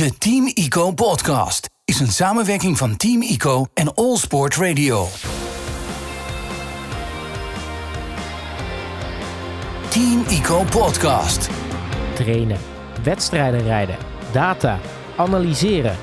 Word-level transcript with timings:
De 0.00 0.18
Team 0.18 0.50
ICO 0.54 0.90
podcast 0.92 1.70
is 1.84 2.00
een 2.00 2.12
samenwerking 2.12 2.78
van 2.78 2.96
Team 2.96 3.22
ICO 3.22 3.66
en 3.74 3.94
All 3.94 4.16
Sport 4.16 4.56
Radio. 4.56 5.06
Team 9.88 10.24
ICO 10.28 10.64
podcast. 10.70 11.50
trainen, 12.14 12.58
wedstrijden 13.02 13.62
rijden, 13.62 13.96
data, 14.32 14.78
analyseren. 15.16 15.96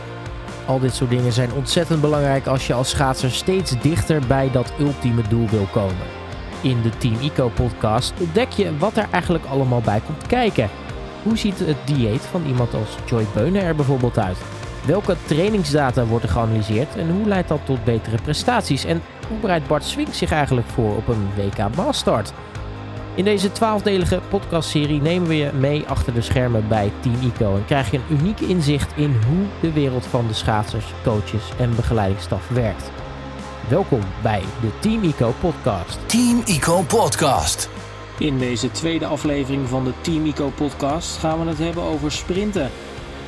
Al 0.65 0.79
dit 0.79 0.95
soort 0.95 1.09
dingen 1.09 1.31
zijn 1.31 1.53
ontzettend 1.53 2.01
belangrijk 2.01 2.47
als 2.47 2.67
je 2.67 2.73
als 2.73 2.89
schaatser 2.89 3.31
steeds 3.31 3.81
dichter 3.81 4.27
bij 4.27 4.51
dat 4.51 4.73
ultieme 4.79 5.27
doel 5.27 5.47
wil 5.49 5.67
komen. 5.71 6.05
In 6.61 6.81
de 6.81 6.97
Team 6.97 7.19
Ico 7.21 7.49
podcast 7.49 8.13
ontdek 8.19 8.51
je 8.51 8.77
wat 8.77 8.97
er 8.97 9.07
eigenlijk 9.11 9.45
allemaal 9.45 9.81
bij 9.81 10.01
komt 10.05 10.27
kijken. 10.27 10.69
Hoe 11.27 11.37
ziet 11.37 11.59
het 11.59 11.77
dieet 11.85 12.21
van 12.21 12.45
iemand 12.45 12.73
als 12.73 12.97
Joy 13.05 13.25
Beunen 13.33 13.61
er 13.61 13.75
bijvoorbeeld 13.75 14.19
uit? 14.19 14.37
Welke 14.85 15.15
trainingsdata 15.25 16.05
wordt 16.05 16.23
er 16.23 16.29
geanalyseerd 16.29 16.95
en 16.95 17.09
hoe 17.09 17.27
leidt 17.27 17.47
dat 17.47 17.59
tot 17.65 17.83
betere 17.83 18.21
prestaties? 18.21 18.85
En 18.85 19.01
hoe 19.27 19.37
bereidt 19.39 19.67
Bart 19.67 19.83
Swink 19.83 20.13
zich 20.13 20.31
eigenlijk 20.31 20.67
voor 20.67 20.95
op 20.95 21.07
een 21.07 21.29
WK 21.35 21.75
Maastart? 21.75 22.33
In 23.15 23.23
deze 23.23 23.51
twaalfdelige 23.51 24.21
podcastserie 24.29 25.01
nemen 25.01 25.27
we 25.27 25.37
je 25.37 25.51
mee 25.53 25.85
achter 25.87 26.13
de 26.13 26.21
schermen 26.21 26.67
bij 26.67 26.91
Team 26.99 27.15
ICO 27.21 27.55
en 27.55 27.65
krijg 27.65 27.91
je 27.91 27.97
een 27.97 28.17
uniek 28.19 28.39
inzicht 28.39 28.91
in 28.95 29.15
hoe 29.27 29.45
de 29.61 29.71
wereld 29.71 30.05
van 30.05 30.27
de 30.27 30.33
schaatsers, 30.33 30.93
coaches 31.03 31.51
en 31.59 31.75
begeleidingsstaf 31.75 32.47
werkt. 32.47 32.91
Welkom 33.69 34.01
bij 34.21 34.41
de 34.61 34.79
Team 34.79 35.03
ICO 35.03 35.33
podcast. 35.39 35.99
Team 36.05 36.41
ICO 36.45 36.81
podcast. 36.81 37.76
In 38.19 38.37
deze 38.37 38.71
tweede 38.71 39.05
aflevering 39.05 39.67
van 39.67 39.83
de 39.83 39.93
Team 40.01 40.25
ICO 40.25 40.49
podcast 40.49 41.17
gaan 41.17 41.39
we 41.39 41.49
het 41.49 41.57
hebben 41.57 41.83
over 41.83 42.11
sprinten. 42.11 42.71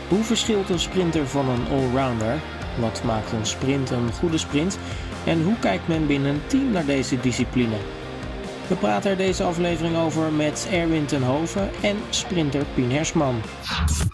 Hoe 0.08 0.24
verschilt 0.24 0.70
een 0.70 0.80
sprinter 0.80 1.28
van 1.28 1.50
een 1.50 1.68
allrounder? 1.68 2.40
Wat 2.80 3.04
maakt 3.04 3.32
een 3.32 3.46
sprint 3.46 3.90
een 3.90 4.12
goede 4.12 4.38
sprint? 4.38 4.78
En 5.26 5.44
hoe 5.44 5.60
kijkt 5.60 5.88
men 5.88 6.08
binnen 6.08 6.34
een 6.34 6.42
team 6.48 6.72
naar 6.72 6.86
deze 6.86 7.20
discipline? 7.20 7.76
We 8.68 8.76
praten 8.76 9.12
er 9.12 9.18
deze 9.18 9.44
aflevering 9.44 9.98
over 9.98 10.32
met 10.32 10.68
Erwin 10.72 11.06
ten 11.06 11.24
Hoven 11.24 11.70
en 11.82 11.98
sprinter 12.10 12.66
Pien 12.74 12.92
Hersman. 12.92 13.42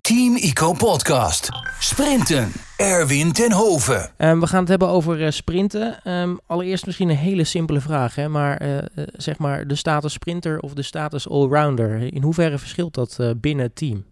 Team 0.01 0.35
ICO 0.35 0.73
podcast. 0.73 1.49
Sprinten. 1.86 2.52
Erwin 2.78 3.31
ten 3.31 3.52
Hoven. 3.52 4.11
Ehm, 4.17 4.39
we 4.39 4.47
gaan 4.47 4.59
het 4.59 4.67
hebben 4.67 4.88
over 4.88 5.25
eh, 5.25 5.31
sprinten. 5.31 6.03
Ehm, 6.03 6.36
allereerst 6.45 6.86
misschien 6.86 7.09
een 7.09 7.16
hele 7.16 7.44
simpele 7.44 7.81
vraag, 7.81 8.16
hè? 8.16 8.28
maar 8.30 8.58
eh, 8.58 8.78
eh, 8.78 8.86
zeg 9.14 9.38
maar 9.38 9.67
de 9.67 9.75
status 9.75 10.13
sprinter 10.13 10.59
of 10.59 10.73
de 10.73 10.81
status 10.81 11.30
allrounder. 11.30 12.13
In 12.13 12.22
hoeverre 12.22 12.58
verschilt 12.58 12.94
dat 12.94 13.19
eh, 13.19 13.30
binnen 13.38 13.66
het 13.66 13.75
team? 13.75 14.06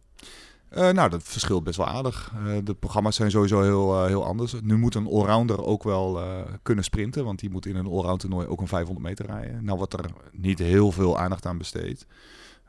Eh, 0.70 0.90
nou, 0.90 1.10
dat 1.10 1.24
verschilt 1.24 1.64
best 1.64 1.78
wel 1.78 1.88
aardig. 1.88 2.32
Eh, 2.36 2.58
de 2.64 2.74
programma's 2.74 3.16
zijn 3.16 3.32
sowieso 3.32 3.62
heel, 3.62 4.06
heel 4.06 4.26
anders. 4.26 4.56
Nu 4.62 4.78
moet 4.78 4.96
een 4.96 5.08
allrounder 5.08 5.64
ook 5.64 5.84
wel 5.84 6.20
eh, 6.20 6.26
kunnen 6.64 6.84
sprinten, 6.84 7.26
want 7.26 7.40
die 7.40 7.50
moet 7.50 7.66
in 7.66 7.76
een 7.76 7.88
allround 7.88 8.20
toernooi 8.20 8.48
ook 8.48 8.62
een 8.62 8.68
500 8.68 9.06
meter 9.06 9.26
rijden. 9.26 9.66
Nou 9.66 9.78
wordt 9.78 9.94
er 9.94 10.06
niet 10.32 10.60
heel 10.60 10.92
veel 10.92 11.20
aandacht 11.20 11.46
aan 11.46 11.58
besteed. 11.58 12.06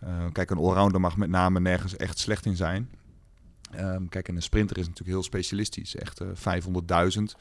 Eh, 0.00 0.08
kijk, 0.32 0.50
een 0.50 0.58
allrounder 0.58 1.00
mag 1.00 1.16
met 1.16 1.28
name 1.28 1.60
nergens 1.60 1.96
echt 1.96 2.18
slecht 2.18 2.46
in 2.46 2.56
zijn. 2.56 2.88
Ehm, 3.76 4.06
kijk, 4.06 4.28
en 4.28 4.36
een 4.36 4.42
sprinter 4.42 4.78
is 4.78 4.86
natuurlijk 4.86 5.16
heel 5.16 5.22
specialistisch. 5.22 5.96
Echt 5.96 6.20
eh 6.20 6.28
500.000, 6.28 7.36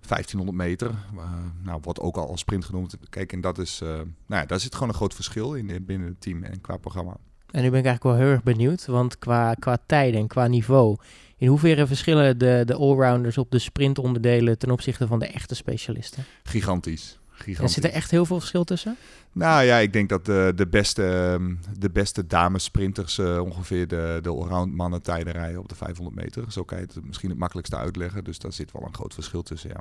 1500 0.00 0.58
meter. 0.58 0.90
Eh, 1.16 1.32
nou, 1.62 1.80
wordt 1.82 2.00
ook 2.00 2.16
al 2.16 2.28
als 2.28 2.40
sprint 2.40 2.64
genoemd. 2.64 2.96
Kijk, 3.08 3.32
en 3.32 3.40
dat 3.40 3.58
is, 3.58 3.80
eh, 3.80 3.88
nou 3.88 4.06
ja, 4.26 4.46
daar 4.46 4.60
zit 4.60 4.74
gewoon 4.74 4.88
een 4.88 4.94
groot 4.94 5.14
verschil 5.14 5.54
in, 5.54 5.70
in 5.70 5.84
binnen 5.84 6.08
het 6.08 6.20
team 6.20 6.42
en 6.42 6.60
qua 6.60 6.76
programma. 6.76 7.16
En 7.50 7.62
nu 7.62 7.70
ben 7.70 7.78
ik 7.78 7.86
eigenlijk 7.86 8.02
wel 8.02 8.26
heel 8.26 8.34
erg 8.34 8.42
benieuwd, 8.42 8.86
want 8.86 9.18
qua, 9.18 9.54
qua 9.54 9.78
tijden 9.86 10.20
en 10.20 10.26
qua 10.26 10.46
niveau, 10.46 10.96
in 11.36 11.48
hoeverre 11.48 11.86
verschillen 11.86 12.38
de, 12.38 12.62
de 12.66 12.74
allrounders 12.74 13.38
op 13.38 13.50
de 13.50 13.58
sprintonderdelen 13.58 14.58
ten 14.58 14.70
opzichte 14.70 15.06
van 15.06 15.18
de 15.18 15.26
echte 15.26 15.54
specialisten? 15.54 16.24
Gigantisch. 16.42 17.18
En 17.42 17.48
Gigantisch. 17.48 17.74
zit 17.74 17.84
er 17.84 17.90
echt 17.90 18.10
heel 18.10 18.26
veel 18.26 18.38
verschil 18.38 18.64
tussen? 18.64 18.96
Nou 19.32 19.64
ja, 19.64 19.76
ik 19.76 19.92
denk 19.92 20.08
dat 20.08 20.26
de, 20.26 20.52
de, 20.56 20.66
beste, 20.66 21.04
ehm, 21.04 21.54
de 21.78 21.90
beste 21.90 22.26
damesprinters 22.26 23.18
eh, 23.18 23.40
ongeveer 23.40 23.88
de, 23.88 24.18
de 24.22 24.28
allround 24.28 24.74
mannen 24.74 25.02
tijden 25.02 25.32
rijden 25.32 25.60
op 25.60 25.68
de 25.68 25.74
500 25.74 26.16
meter. 26.16 26.52
Zo 26.52 26.64
kan 26.64 26.78
je 26.78 26.84
het 26.84 27.04
misschien 27.04 27.30
het 27.30 27.38
makkelijkste 27.38 27.76
uitleggen. 27.76 28.24
Dus 28.24 28.38
daar 28.38 28.52
zit 28.52 28.72
wel 28.72 28.82
een 28.82 28.94
groot 28.94 29.14
verschil 29.14 29.42
tussen, 29.42 29.70
ja. 29.70 29.80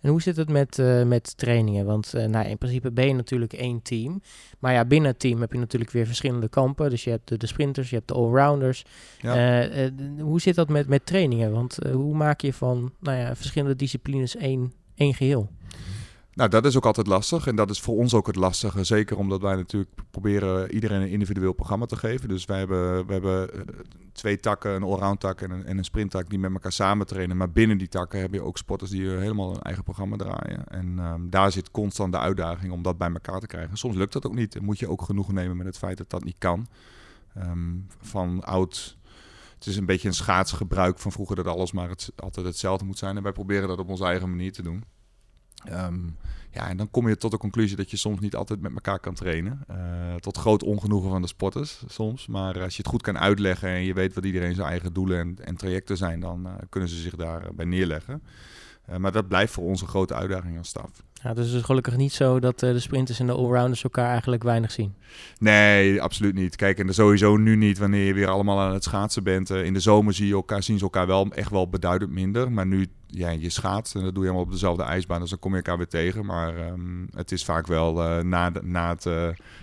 En 0.00 0.10
hoe 0.10 0.22
zit 0.22 0.36
het 0.36 0.48
met, 0.48 0.78
eh, 0.78 1.04
met 1.04 1.36
trainingen? 1.36 1.84
Want 1.84 2.14
eh, 2.14 2.26
nou, 2.26 2.48
in 2.48 2.58
principe 2.58 2.90
ben 2.90 3.06
je 3.06 3.14
natuurlijk 3.14 3.52
één 3.52 3.82
team. 3.82 4.22
Maar 4.58 4.72
ja, 4.72 4.84
binnen 4.84 5.10
het 5.10 5.20
team 5.20 5.40
heb 5.40 5.52
je 5.52 5.58
natuurlijk 5.58 5.90
weer 5.90 6.06
verschillende 6.06 6.48
kampen. 6.48 6.90
Dus 6.90 7.04
je 7.04 7.10
hebt 7.10 7.28
de, 7.28 7.36
de 7.36 7.46
sprinters, 7.46 7.90
je 7.90 7.96
hebt 7.96 8.08
de 8.08 8.14
allrounders. 8.14 8.84
Ja. 9.20 9.34
Eh, 9.34 9.84
eh, 9.84 9.92
hoe 10.20 10.40
zit 10.40 10.54
dat 10.54 10.68
met, 10.68 10.88
met 10.88 11.06
trainingen? 11.06 11.52
Want 11.52 11.78
eh, 11.78 11.92
hoe 11.92 12.16
maak 12.16 12.40
je 12.40 12.52
van 12.52 12.92
nou 13.00 13.18
ja, 13.18 13.36
verschillende 13.36 13.76
disciplines 13.76 14.36
één, 14.36 14.72
één 14.94 15.14
geheel? 15.14 15.48
Nou, 16.38 16.50
dat 16.50 16.64
is 16.64 16.76
ook 16.76 16.86
altijd 16.86 17.06
lastig. 17.06 17.46
En 17.46 17.56
dat 17.56 17.70
is 17.70 17.80
voor 17.80 17.96
ons 17.96 18.14
ook 18.14 18.26
het 18.26 18.36
lastige. 18.36 18.84
Zeker 18.84 19.16
omdat 19.16 19.40
wij 19.40 19.56
natuurlijk 19.56 19.90
proberen 20.10 20.72
iedereen 20.72 21.00
een 21.00 21.08
individueel 21.08 21.52
programma 21.52 21.86
te 21.86 21.96
geven. 21.96 22.28
Dus 22.28 22.44
wij 22.44 22.58
hebben, 22.58 23.06
we 23.06 23.12
hebben 23.12 23.54
eh, 23.54 23.60
twee 24.12 24.40
takken, 24.40 24.70
een 24.70 24.82
allround 24.82 25.20
tak 25.20 25.40
en 25.40 25.50
een, 25.50 25.64
en 25.64 25.78
een 25.78 25.84
sprinttak 25.84 26.28
die 26.28 26.38
met 26.38 26.52
elkaar 26.52 26.72
samen 26.72 27.06
trainen. 27.06 27.36
Maar 27.36 27.50
binnen 27.50 27.78
die 27.78 27.88
takken 27.88 28.20
heb 28.20 28.32
je 28.32 28.42
ook 28.42 28.58
sporters 28.58 28.90
die 28.90 29.12
eh, 29.12 29.18
helemaal 29.18 29.54
een 29.54 29.62
eigen 29.62 29.84
programma 29.84 30.16
draaien. 30.16 30.66
En 30.68 30.98
ehm, 30.98 31.20
daar 31.28 31.52
zit 31.52 31.70
constant 31.70 32.12
de 32.12 32.18
uitdaging 32.18 32.72
om 32.72 32.82
dat 32.82 32.98
bij 32.98 33.10
elkaar 33.12 33.40
te 33.40 33.46
krijgen. 33.46 33.76
Soms 33.76 33.96
lukt 33.96 34.12
dat 34.12 34.26
ook 34.26 34.34
niet. 34.34 34.56
En 34.56 34.64
moet 34.64 34.78
je 34.78 34.88
ook 34.88 35.02
genoegen 35.02 35.34
nemen 35.34 35.56
met 35.56 35.66
het 35.66 35.78
feit 35.78 35.98
dat 35.98 36.10
dat 36.10 36.24
niet 36.24 36.38
kan. 36.38 36.66
Ehm, 37.34 37.74
van 38.00 38.44
oud... 38.44 38.96
Het 39.54 39.66
is 39.66 39.76
een 39.76 39.86
beetje 39.86 40.08
een 40.08 40.14
schaatsgebruik 40.14 40.98
van 40.98 41.12
vroeger 41.12 41.36
dat 41.36 41.46
alles 41.46 41.72
maar 41.72 41.88
het, 41.88 42.12
altijd 42.16 42.46
hetzelfde 42.46 42.84
moet 42.84 42.98
zijn. 42.98 43.16
En 43.16 43.22
wij 43.22 43.32
proberen 43.32 43.68
dat 43.68 43.78
op 43.78 43.88
onze 43.88 44.04
eigen 44.04 44.30
manier 44.30 44.52
te 44.52 44.62
doen. 44.62 44.84
Ehm, 45.64 45.98
ja, 46.50 46.68
en 46.68 46.76
dan 46.76 46.90
kom 46.90 47.08
je 47.08 47.16
tot 47.16 47.30
de 47.30 47.38
conclusie 47.38 47.76
dat 47.76 47.90
je 47.90 47.96
soms 47.96 48.20
niet 48.20 48.36
altijd 48.36 48.60
met 48.60 48.74
elkaar 48.74 48.98
kan 48.98 49.14
trainen. 49.14 49.60
Eh, 49.66 50.14
tot 50.14 50.36
groot 50.36 50.62
ongenoegen 50.62 51.10
van 51.10 51.22
de 51.22 51.28
sporters 51.28 51.82
soms. 51.86 52.26
Maar 52.26 52.62
als 52.62 52.76
je 52.76 52.82
het 52.82 52.90
goed 52.90 53.02
kan 53.02 53.18
uitleggen 53.18 53.68
en 53.68 53.84
je 53.84 53.94
weet 53.94 54.14
wat 54.14 54.24
iedereen 54.24 54.54
zijn 54.54 54.68
eigen 54.68 54.92
doelen 54.92 55.18
en, 55.18 55.36
en 55.44 55.56
trajecten 55.56 55.96
zijn, 55.96 56.20
dan 56.20 56.46
eh, 56.46 56.52
kunnen 56.68 56.88
ze 56.88 57.00
zich 57.00 57.16
daarbij 57.16 57.64
neerleggen. 57.64 58.22
Eh, 58.84 58.96
maar 58.96 59.12
dat 59.12 59.28
blijft 59.28 59.52
voor 59.52 59.64
ons 59.64 59.80
een 59.80 59.88
grote 59.88 60.14
uitdaging 60.14 60.58
als 60.58 60.68
staf. 60.68 60.90
Ja, 61.22 61.34
dus 61.34 61.46
het 61.46 61.54
is 61.54 61.62
gelukkig 61.62 61.96
niet 61.96 62.12
zo 62.12 62.40
dat 62.40 62.62
eh, 62.62 62.72
de 62.72 62.78
sprinters 62.78 63.20
en 63.20 63.26
de 63.26 63.32
allrounders 63.32 63.84
elkaar 63.84 64.10
eigenlijk 64.10 64.42
weinig 64.42 64.70
zien. 64.70 64.94
Nee, 65.38 66.02
absoluut 66.02 66.34
niet. 66.34 66.56
Kijk, 66.56 66.78
en 66.78 66.94
sowieso 66.94 67.36
nu 67.36 67.56
niet 67.56 67.78
wanneer 67.78 68.04
je 68.04 68.14
weer 68.14 68.28
allemaal 68.28 68.60
aan 68.60 68.72
het 68.72 68.84
schaatsen 68.84 69.22
bent. 69.22 69.50
Eh, 69.50 69.64
in 69.64 69.72
de 69.72 69.80
zomer 69.80 70.14
zie 70.14 70.26
je 70.26 70.34
elkaar, 70.34 70.62
zien 70.62 70.78
ze 70.78 70.84
elkaar 70.84 71.06
wel 71.06 71.30
echt 71.30 71.50
wel 71.50 71.68
beduidend 71.68 72.10
minder. 72.10 72.52
Maar 72.52 72.66
nu, 72.66 72.86
ja, 73.06 73.30
je 73.30 73.50
schaatst 73.50 73.94
en 73.94 74.02
dat 74.02 74.14
doe 74.14 74.22
je 74.22 74.28
allemaal 74.28 74.46
op 74.46 74.52
dezelfde 74.52 74.82
ijsbaan. 74.82 75.20
Dus 75.20 75.30
dan 75.30 75.38
kom 75.38 75.50
je 75.50 75.56
elkaar 75.56 75.76
weer 75.76 75.88
tegen. 75.88 76.26
Maar 76.26 76.56
ehm, 76.56 77.06
het 77.14 77.32
is 77.32 77.44
vaak 77.44 77.66
wel 77.66 78.02
eh, 78.02 78.22
na, 78.22 78.52
na 78.62 78.88
het, 78.88 79.06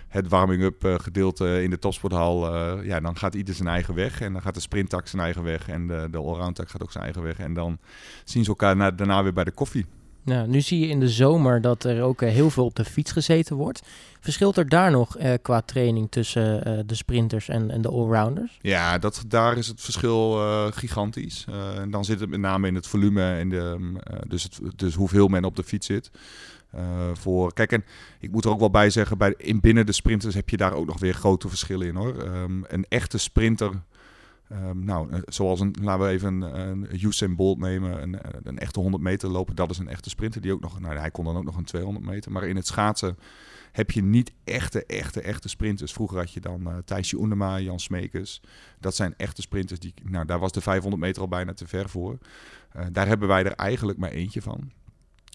het 0.08 0.28
warming-up 0.28 0.98
gedeelte 1.02 1.62
in 1.62 1.70
de 1.70 1.78
topsporthal. 1.78 2.56
ja, 2.82 3.00
dan 3.00 3.16
gaat 3.16 3.34
ieder 3.34 3.54
zijn 3.54 3.68
eigen 3.68 3.94
weg. 3.94 4.20
En 4.20 4.32
dan 4.32 4.42
gaat 4.42 4.54
de 4.54 4.60
sprinttak 4.60 5.06
zijn 5.06 5.22
eigen 5.22 5.42
weg. 5.42 5.68
En 5.68 5.86
de, 5.86 6.08
de 6.10 6.18
allround-tak 6.18 6.68
gaat 6.68 6.82
ook 6.82 6.92
zijn 6.92 7.04
eigen 7.04 7.22
weg. 7.22 7.38
En 7.38 7.54
dan 7.54 7.78
zien 8.24 8.42
ze 8.42 8.48
elkaar 8.48 8.76
na, 8.76 8.90
daarna 8.90 9.22
weer 9.22 9.32
bij 9.32 9.44
de 9.44 9.50
koffie. 9.50 9.86
Nou, 10.26 10.48
nu 10.48 10.60
zie 10.60 10.80
je 10.80 10.86
in 10.86 11.00
de 11.00 11.08
zomer 11.08 11.60
dat 11.60 11.84
er 11.84 12.02
ook 12.02 12.22
eh, 12.22 12.30
heel 12.30 12.50
veel 12.50 12.64
op 12.64 12.74
de 12.74 12.84
fiets 12.84 13.12
gezeten 13.12 13.56
wordt. 13.56 13.82
Verschilt 14.20 14.56
er 14.56 14.68
daar 14.68 14.90
nog 14.90 15.16
eh, 15.16 15.32
qua 15.42 15.60
training 15.60 16.10
tussen 16.10 16.64
eh, 16.64 16.78
de 16.86 16.94
sprinters 16.94 17.48
en, 17.48 17.70
en 17.70 17.82
de 17.82 17.88
allrounders? 17.88 18.58
Ja, 18.62 18.98
dat, 18.98 19.24
daar 19.28 19.56
is 19.56 19.66
het 19.66 19.80
verschil 19.80 20.30
gigantisch. 20.72 21.44
En 21.76 21.90
dan 21.90 22.04
zit 22.04 22.20
het 22.20 22.30
met 22.30 22.40
name 22.40 22.66
in 22.68 22.74
het 22.74 22.86
volume 22.86 23.32
en 23.32 23.48
de, 23.48 23.74
mm, 23.78 23.98
dus, 24.28 24.42
het, 24.42 24.60
dus 24.76 24.94
hoeveel 24.94 25.28
men 25.28 25.44
op 25.44 25.56
de 25.56 25.64
fiets 25.64 25.86
zit. 25.86 26.10
Voor, 27.12 27.52
kijk, 27.52 27.72
en 27.72 27.84
ik 28.20 28.30
moet 28.30 28.44
er 28.44 28.50
ook 28.50 28.58
wel 28.58 28.70
bij 28.70 28.90
zeggen, 28.90 29.18
bij, 29.18 29.34
in 29.36 29.60
binnen 29.60 29.86
de 29.86 29.92
sprinters 29.92 30.34
heb 30.34 30.48
je 30.48 30.56
daar 30.56 30.72
ook 30.72 30.86
nog 30.86 30.98
weer 30.98 31.14
grote 31.14 31.48
verschillen 31.48 31.86
in 31.86 31.94
hoor. 31.94 32.22
Ehm, 32.22 32.62
een 32.68 32.86
echte 32.88 33.18
sprinter, 33.18 33.70
ehm, 34.48 34.84
nou, 34.84 35.10
eh, 35.10 35.18
zoals 35.24 35.60
een, 35.60 35.74
laten 35.80 36.06
we 36.06 36.12
even 36.12 36.42
een, 36.42 36.70
een 36.70 37.04
Usain 37.04 37.36
Bolt 37.36 37.58
nemen, 37.58 38.02
een, 38.02 38.18
een 38.42 38.58
echte 38.58 38.80
100 38.80 39.02
meter 39.02 39.28
lopen, 39.28 39.56
dat 39.56 39.70
is 39.70 39.78
een 39.78 39.88
echte 39.88 40.08
sprinter 40.08 40.40
die 40.40 40.52
ook 40.52 40.60
nog, 40.60 40.80
nou 40.80 40.96
hij 40.96 41.10
kon 41.10 41.24
dan 41.24 41.36
ook 41.36 41.44
nog 41.44 41.56
een 41.56 41.64
200 41.64 42.04
meter, 42.06 42.32
maar 42.32 42.48
in 42.48 42.56
het 42.56 42.66
schaatsen 42.66 43.16
heb 43.72 43.90
je 43.90 44.02
niet 44.02 44.32
echte, 44.44 44.86
echte, 44.86 45.22
echte 45.22 45.48
sprinters. 45.48 45.92
Vroeger 45.92 46.18
had 46.18 46.32
je 46.32 46.40
dan 46.40 46.68
uh, 46.68 46.76
Thijsje 46.84 47.18
Oendema, 47.18 47.60
Jan 47.60 47.80
Smekers. 47.80 48.40
Dat 48.80 48.94
zijn 48.94 49.14
echte 49.16 49.42
sprinters. 49.42 49.80
Die, 49.80 49.94
nou, 50.02 50.26
daar 50.26 50.38
was 50.38 50.52
de 50.52 50.60
500 50.60 51.02
meter 51.02 51.22
al 51.22 51.28
bijna 51.28 51.52
te 51.52 51.66
ver 51.66 51.88
voor. 51.88 52.18
Daar 52.92 53.06
hebben 53.06 53.28
wij 53.28 53.44
er 53.44 53.52
eigenlijk 53.52 53.98
maar 53.98 54.10
eentje 54.10 54.42
van. 54.42 54.70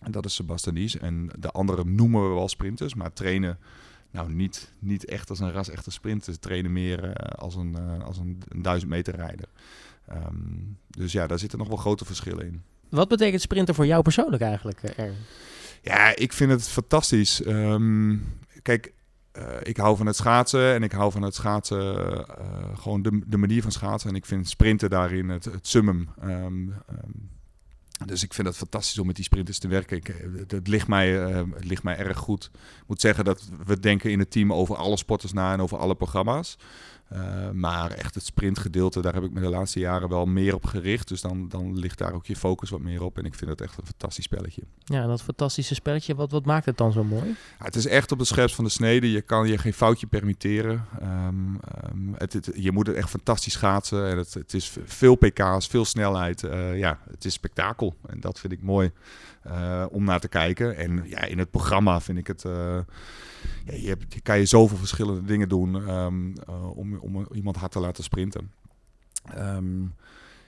En 0.04 0.12
dat 0.12 0.26
is 0.26 0.36
Sebastian 0.36 0.76
Dies. 0.76 0.98
En 0.98 1.30
de 1.40 1.52
andere 1.52 1.86
noemen 1.86 2.30
we 2.30 2.36
wel 2.36 2.50
sprinters, 2.50 2.94
maar 2.94 3.14
trainen 3.14 3.60
nou 4.12 4.34
niet, 4.34 4.72
niet 4.80 5.06
echt 5.06 5.30
als 5.30 5.40
een 5.40 5.52
ras 5.52 5.70
echte 5.70 5.92
sprinter. 5.92 6.40
Trainen 6.40 6.74
meer 6.74 7.04
uh, 7.04 7.14
als, 7.14 7.56
een, 7.56 7.76
uh, 7.80 8.06
als 8.06 8.18
een, 8.18 8.42
een 8.48 8.62
1000 8.62 8.92
meter 8.92 9.16
rijder. 9.16 9.48
Um, 10.12 10.78
dus 10.88 11.12
ja, 11.12 11.28
daar 11.28 11.40
zitten 11.40 11.60
nog 11.60 11.68
wel 11.68 11.78
grote 11.78 12.06
verschillen 12.06 12.46
in. 12.46 12.62
Wat 12.90 13.08
betekent 13.08 13.42
sprinter 13.42 13.76
voor 13.76 13.86
jou 13.86 14.02
persoonlijk 14.02 14.44
eigenlijk, 14.44 14.84
Erwin? 14.84 15.16
Ja, 15.82 16.16
ik 16.16 16.34
vind 16.34 16.52
het 16.52 16.68
fantastisch. 16.68 17.46
Um, 17.46 18.24
kijk, 18.62 18.94
ik 19.64 19.78
hou 19.78 19.98
van 19.98 20.06
het 20.06 20.16
schaatsen 20.16 20.74
en 20.74 20.84
ik 20.84 20.92
hou 20.92 21.12
van 21.12 21.22
het 21.22 21.36
schaatsen, 21.36 22.26
gewoon 22.76 23.02
de, 23.02 23.22
de 23.28 23.38
manier 23.38 23.62
van 23.62 23.72
schaatsen. 23.72 24.10
En 24.10 24.16
ik 24.16 24.26
vind 24.26 24.50
sprinten 24.50 24.90
daarin 24.90 25.30
het, 25.30 25.46
het 25.46 25.68
summum. 25.68 26.10
Ehm, 26.22 26.68
dus 28.06 28.24
ik 28.24 28.34
vind 28.34 28.48
het 28.48 28.58
fantastisch 28.58 29.00
om 29.00 29.08
met 29.08 29.16
die 29.16 29.26
sprinters 29.26 29.60
te 29.60 29.68
werken. 29.68 29.98
Ik, 29.98 30.16
het, 30.48 30.68
ligt 30.68 30.88
mij, 30.88 31.10
het 31.10 31.66
ligt 31.66 31.84
mij 31.84 31.98
erg 31.98 32.18
goed. 32.18 32.50
Ik 32.54 32.88
moet 32.88 33.02
zeggen 33.02 33.26
dat 33.26 33.50
we 33.66 33.80
denken 33.80 34.12
in 34.12 34.20
het 34.20 34.32
team 34.32 34.54
over 34.54 34.76
alle 34.76 34.98
sporters 34.98 35.34
na 35.34 35.54
en 35.54 35.62
over 35.62 35.78
alle 35.78 35.96
programma's. 35.96 36.58
Uh, 37.14 37.50
maar 37.50 37.92
echt 37.92 38.16
het 38.16 38.26
sprintgedeelte, 38.26 39.02
daar 39.02 39.14
heb 39.14 39.24
ik 39.24 39.32
me 39.32 39.40
de 39.40 39.50
laatste 39.50 39.80
jaren 39.80 40.10
wel 40.10 40.26
meer 40.26 40.54
op 40.54 40.66
gericht. 40.66 41.08
Dus 41.08 41.22
dan, 41.22 41.50
dan 41.50 41.80
ligt 41.80 41.98
daar 41.98 42.14
ook 42.14 42.26
je 42.26 42.36
focus 42.36 42.70
wat 42.70 42.80
meer 42.80 43.04
op. 43.04 43.18
En 43.18 43.26
ik 43.26 43.36
vind 43.36 43.50
het 43.50 43.62
echt 43.62 43.78
een 43.78 43.86
fantastisch 43.86 44.24
spelletje. 44.24 44.62
Ja, 44.84 45.08
dat 45.08 45.22
fantastische 45.22 45.74
spelletje, 45.76 46.16
wat, 46.16 46.32
wat 46.32 46.46
maakt 46.46 46.66
het 46.66 46.78
dan 46.78 46.92
zo 46.92 47.04
mooi? 47.04 47.26
Ja, 47.60 47.66
het 47.66 47.76
is 47.76 47.88
echt 47.88 48.12
op 48.12 48.20
de 48.20 48.26
scherpst 48.26 48.56
van 48.56 48.64
de 48.64 48.70
snede. 48.70 49.12
Je 49.12 49.22
kan 49.22 49.48
je 49.48 49.58
geen 49.58 49.74
foutje 49.74 50.08
permitteren. 50.08 50.86
Um, 51.02 51.60
um, 51.92 52.16
het, 52.18 52.52
je 52.56 52.72
moet 52.72 52.88
het 52.88 52.96
echt 52.96 53.10
fantastisch 53.10 53.54
schaatsen. 53.54 54.08
En 54.08 54.18
het, 54.18 54.34
het 54.34 54.54
is 54.54 54.74
veel 54.86 55.16
pk's, 55.16 55.68
veel 55.68 55.86
snelheid. 55.86 56.44
Uh, 56.44 56.78
ja, 56.78 57.00
het 57.10 57.26
is 57.26 57.34
spektakel. 57.34 57.96
En 58.08 58.20
dat 58.20 58.40
vind 58.40 58.54
ik 58.54 58.62
mooi 58.62 58.92
uh, 59.48 59.86
om 59.90 60.04
naar 60.04 60.20
te 60.20 60.28
kijken. 60.28 60.78
En 60.78 61.04
ja, 61.06 61.24
in 61.24 61.38
het 61.38 61.52
programma 61.52 62.02
vind 62.02 62.18
ik 62.18 62.28
het 62.28 62.42
ja, 63.66 63.74
je, 63.74 63.88
hebt, 63.88 64.22
kan 64.22 64.40
je 64.40 64.46
zoveel 64.46 64.78
verschillende 64.78 65.24
dingen 65.24 65.50
doen 65.50 65.76
um, 65.90 66.34
uh, 66.50 66.78
om, 66.78 66.98
om 66.98 67.28
iemand 67.34 67.56
hard 67.56 67.72
te 67.72 67.80
laten 67.80 68.04
sprinten. 68.04 68.52
Um, 69.38 69.96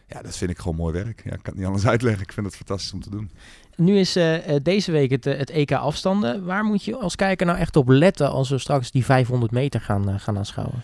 ja, 0.07 0.21
dat 0.21 0.37
vind 0.37 0.51
ik 0.51 0.57
gewoon 0.57 0.77
mooi 0.77 0.93
werk. 0.93 1.23
Ja, 1.23 1.31
ik 1.31 1.43
kan 1.43 1.53
het 1.53 1.55
niet 1.55 1.65
anders 1.65 1.87
uitleggen. 1.93 2.23
Ik 2.23 2.33
vind 2.33 2.45
het 2.45 2.55
fantastisch 2.55 2.93
om 2.93 3.01
te 3.01 3.09
doen. 3.09 3.31
Nu 3.75 3.97
is 3.97 4.13
deze 4.63 4.91
week 4.91 5.11
het, 5.11 5.23
het 5.23 5.49
EK 5.49 5.71
afstanden. 5.71 6.45
Waar 6.45 6.63
moet 6.63 6.83
je 6.83 6.95
als 6.95 7.15
kijker 7.15 7.45
nou 7.45 7.57
echt 7.57 7.75
op 7.75 7.87
letten 7.87 8.31
als 8.31 8.49
we 8.49 8.57
straks 8.57 8.91
die 8.91 9.05
500 9.05 9.51
meter 9.51 9.81
gaan, 9.81 10.19
gaan 10.19 10.37
aanschouwen? 10.37 10.83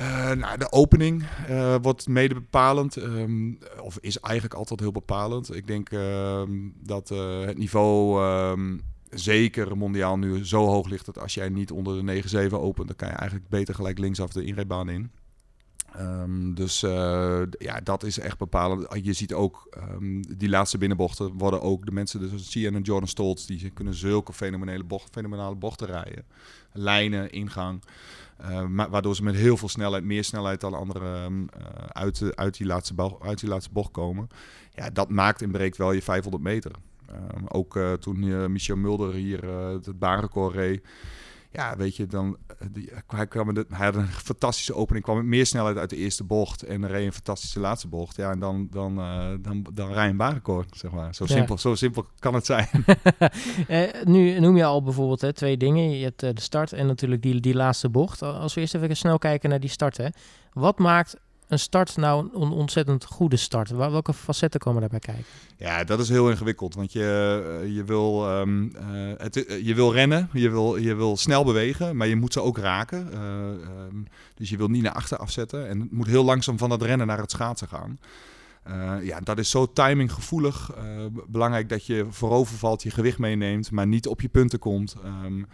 Uh, 0.00 0.30
nou, 0.30 0.58
de 0.58 0.72
opening 0.72 1.24
uh, 1.50 1.76
wordt 1.82 2.08
mede 2.08 2.34
bepalend, 2.34 2.96
um, 2.96 3.58
of 3.80 3.98
is 4.00 4.20
eigenlijk 4.20 4.54
altijd 4.54 4.80
heel 4.80 4.92
bepalend. 4.92 5.54
Ik 5.54 5.66
denk 5.66 5.90
uh, 5.90 6.42
dat 6.82 7.08
het 7.08 7.58
niveau 7.58 8.24
um, 8.24 8.80
zeker 9.10 9.76
mondiaal 9.76 10.18
nu 10.18 10.46
zo 10.46 10.66
hoog 10.66 10.88
ligt 10.88 11.06
dat 11.06 11.18
als 11.18 11.34
jij 11.34 11.48
niet 11.48 11.70
onder 11.70 12.06
de 12.06 12.48
9-7 12.48 12.52
opent, 12.52 12.86
dan 12.86 12.96
kan 12.96 13.08
je 13.08 13.14
eigenlijk 13.14 13.48
beter 13.48 13.74
gelijk 13.74 13.98
linksaf 13.98 14.32
de 14.32 14.44
inrijbaan 14.44 14.88
in. 14.88 15.10
Um, 15.98 16.54
dus 16.54 16.82
uh, 16.82 17.42
ja, 17.58 17.80
dat 17.80 18.02
is 18.02 18.18
echt 18.18 18.38
bepalend. 18.38 18.86
Je 19.02 19.12
ziet 19.12 19.32
ook 19.32 19.68
um, 19.92 20.36
die 20.36 20.48
laatste 20.48 20.78
binnenbochten 20.78 21.32
worden 21.32 21.62
ook 21.62 21.86
de 21.86 21.92
mensen, 21.92 22.20
dus 22.20 22.54
en 22.54 22.80
Jordan 22.80 23.08
Stoltz, 23.08 23.46
die 23.46 23.70
kunnen 23.70 23.94
zulke 23.94 24.32
fenomenale, 24.32 24.84
bocht, 24.84 25.08
fenomenale 25.12 25.54
bochten 25.54 25.86
rijden. 25.86 26.24
Lijnen, 26.72 27.30
ingang. 27.30 27.82
Maar, 28.68 28.90
waardoor 28.90 29.16
ze 29.16 29.22
met 29.22 29.34
heel 29.34 29.56
veel 29.56 29.68
snelheid, 29.68 30.04
meer 30.04 30.24
snelheid 30.24 30.60
dan 30.60 30.74
anderen 30.74 31.32
uh, 31.32 31.66
uit, 31.88 32.36
uit, 32.36 32.56
die 32.56 32.66
laatste 32.66 33.18
uit 33.20 33.40
die 33.40 33.48
laatste 33.48 33.72
bocht 33.72 33.90
komen. 33.90 34.28
Ja, 34.74 34.90
dat 34.90 35.08
maakt 35.08 35.42
en 35.42 35.50
breekt 35.50 35.76
wel 35.76 35.92
je 35.92 36.02
500 36.02 36.42
meter. 36.42 36.72
Ook 37.48 37.78
toen 38.00 38.52
Michel 38.52 38.76
Mulder 38.76 39.14
hier 39.14 39.44
het 39.44 39.98
baanrecord 39.98 40.54
reed. 40.54 40.82
Ja, 41.52 41.76
weet 41.76 41.96
je, 41.96 42.06
dan, 42.06 42.36
die, 42.70 42.90
hij, 43.06 43.26
kwam 43.26 43.54
de, 43.54 43.66
hij 43.68 43.86
had 43.86 43.94
een 43.94 44.06
fantastische 44.06 44.74
opening, 44.74 45.04
kwam 45.04 45.16
met 45.16 45.26
meer 45.26 45.46
snelheid 45.46 45.76
uit 45.76 45.90
de 45.90 45.96
eerste 45.96 46.24
bocht 46.24 46.62
en 46.62 46.86
reed 46.86 47.06
een 47.06 47.12
fantastische 47.12 47.60
laatste 47.60 47.88
bocht. 47.88 48.16
Ja, 48.16 48.30
en 48.30 48.38
dan, 48.38 48.68
dan, 48.70 48.94
dan, 49.42 49.66
dan 49.72 49.92
rij 49.92 50.08
een 50.08 50.16
baanrecord, 50.16 50.76
zeg 50.76 50.90
maar. 50.90 51.14
Zo, 51.14 51.24
ja. 51.28 51.34
simpel, 51.34 51.58
zo 51.58 51.74
simpel 51.74 52.06
kan 52.18 52.34
het 52.34 52.46
zijn. 52.46 52.68
nu 54.04 54.40
noem 54.40 54.56
je 54.56 54.64
al 54.64 54.82
bijvoorbeeld 54.82 55.20
hè, 55.20 55.32
twee 55.32 55.56
dingen. 55.56 55.90
Je 55.90 56.04
hebt 56.04 56.20
de 56.20 56.32
start 56.34 56.72
en 56.72 56.86
natuurlijk 56.86 57.22
die, 57.22 57.40
die 57.40 57.54
laatste 57.54 57.88
bocht. 57.88 58.22
Als 58.22 58.54
we 58.54 58.60
eerst 58.60 58.74
even 58.74 58.96
snel 58.96 59.18
kijken 59.18 59.50
naar 59.50 59.60
die 59.60 59.70
start. 59.70 59.96
Hè. 59.96 60.08
Wat 60.52 60.78
maakt 60.78 61.16
een 61.50 61.58
start 61.58 61.96
nou 61.96 62.28
een 62.34 62.50
ontzettend 62.50 63.04
goede 63.04 63.36
start? 63.36 63.70
Welke 63.70 64.14
facetten 64.14 64.60
komen 64.60 64.80
daarbij 64.80 64.98
kijken? 64.98 65.24
Ja, 65.56 65.84
dat 65.84 66.00
is 66.00 66.08
heel 66.08 66.30
ingewikkeld. 66.30 66.74
Want 66.74 66.92
je, 66.92 67.60
eh, 67.62 67.74
je, 67.74 67.84
wil, 67.84 68.38
um, 68.38 68.64
uh, 68.64 69.12
het, 69.16 69.46
eh, 69.46 69.66
je 69.66 69.74
wil 69.74 69.92
rennen, 69.92 70.28
je 70.32 70.50
wil, 70.50 70.76
je 70.76 70.94
wil 70.94 71.16
snel 71.16 71.44
bewegen, 71.44 71.96
maar 71.96 72.06
je 72.06 72.16
moet 72.16 72.32
ze 72.32 72.42
ook 72.42 72.58
raken. 72.58 73.22
Um, 73.22 74.06
dus 74.34 74.50
je 74.50 74.56
wil 74.56 74.68
niet 74.68 74.82
naar 74.82 74.92
achter 74.92 75.18
afzetten. 75.18 75.68
En 75.68 75.80
het 75.80 75.92
moet 75.92 76.06
heel 76.06 76.24
langzaam 76.24 76.58
van 76.58 76.70
het 76.70 76.82
rennen 76.82 77.06
naar 77.06 77.18
het 77.18 77.30
schaatsen 77.30 77.68
gaan. 77.68 77.98
Uh, 78.70 78.94
ja, 79.02 79.20
dat 79.20 79.38
is 79.38 79.50
zo 79.50 79.72
timinggevoelig. 79.72 80.70
Uh, 80.76 81.04
belangrijk 81.26 81.68
dat 81.68 81.86
je 81.86 82.06
voorover 82.10 82.56
valt, 82.56 82.82
je 82.82 82.90
gewicht 82.90 83.18
meeneemt, 83.18 83.70
maar 83.70 83.86
niet 83.86 84.06
op 84.06 84.20
je 84.20 84.28
punten 84.28 84.58
komt. 84.58 84.96
Um, 85.04 85.46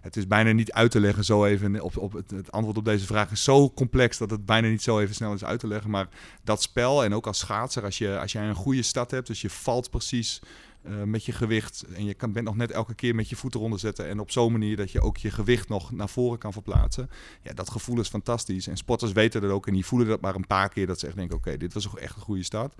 het 0.00 0.16
is 0.16 0.26
bijna 0.26 0.52
niet 0.52 0.72
uit 0.72 0.90
te 0.90 1.00
leggen 1.00 1.24
zo 1.24 1.44
even. 1.44 1.80
Op, 1.80 1.96
op 1.96 2.12
het, 2.12 2.52
antwoord 2.52 2.76
op 2.76 2.84
deze 2.84 3.06
vraag 3.06 3.30
is 3.30 3.44
zo 3.44 3.70
complex 3.70 4.18
dat 4.18 4.30
het 4.30 4.46
bijna 4.46 4.68
niet 4.68 4.82
zo 4.82 4.98
even 4.98 5.14
snel 5.14 5.34
is 5.34 5.44
uit 5.44 5.60
te 5.60 5.66
leggen. 5.66 5.90
Maar 5.90 6.08
dat 6.44 6.62
spel 6.62 7.04
en 7.04 7.14
ook 7.14 7.26
als 7.26 7.38
schaatser, 7.38 7.84
als, 7.84 7.98
je, 7.98 8.18
als 8.18 8.32
jij 8.32 8.48
een 8.48 8.54
goede 8.54 8.82
start 8.82 9.10
hebt, 9.10 9.26
dus 9.26 9.40
je 9.40 9.50
valt 9.50 9.90
precies 9.90 10.40
uh, 10.88 11.02
met 11.02 11.24
je 11.24 11.32
gewicht 11.32 11.84
en 11.94 12.04
je 12.04 12.14
kan, 12.14 12.32
bent 12.32 12.46
nog 12.46 12.56
net 12.56 12.70
elke 12.70 12.94
keer 12.94 13.14
met 13.14 13.28
je 13.28 13.36
voeten 13.36 13.60
eronder 13.60 13.78
zetten 13.78 14.08
en 14.08 14.20
op 14.20 14.30
zo'n 14.30 14.52
manier 14.52 14.76
dat 14.76 14.90
je 14.90 15.00
ook 15.00 15.16
je 15.16 15.30
gewicht 15.30 15.68
nog 15.68 15.92
naar 15.92 16.08
voren 16.08 16.38
kan 16.38 16.52
verplaatsen. 16.52 17.10
Ja, 17.42 17.52
dat 17.52 17.70
gevoel 17.70 18.00
is 18.00 18.08
fantastisch. 18.08 18.66
En 18.66 18.76
sporters 18.76 19.12
weten 19.12 19.40
dat 19.40 19.50
ook 19.50 19.66
en 19.66 19.72
die 19.72 19.86
voelen 19.86 20.08
dat 20.08 20.20
maar 20.20 20.34
een 20.34 20.46
paar 20.46 20.68
keer 20.68 20.86
dat 20.86 20.98
ze 20.98 21.06
echt 21.06 21.16
denken, 21.16 21.36
oké, 21.36 21.56
dit 21.56 21.72
was 21.72 21.88
ook 21.88 21.98
echt 21.98 22.16
een 22.16 22.22
goede 22.22 22.42
start. 22.42 22.74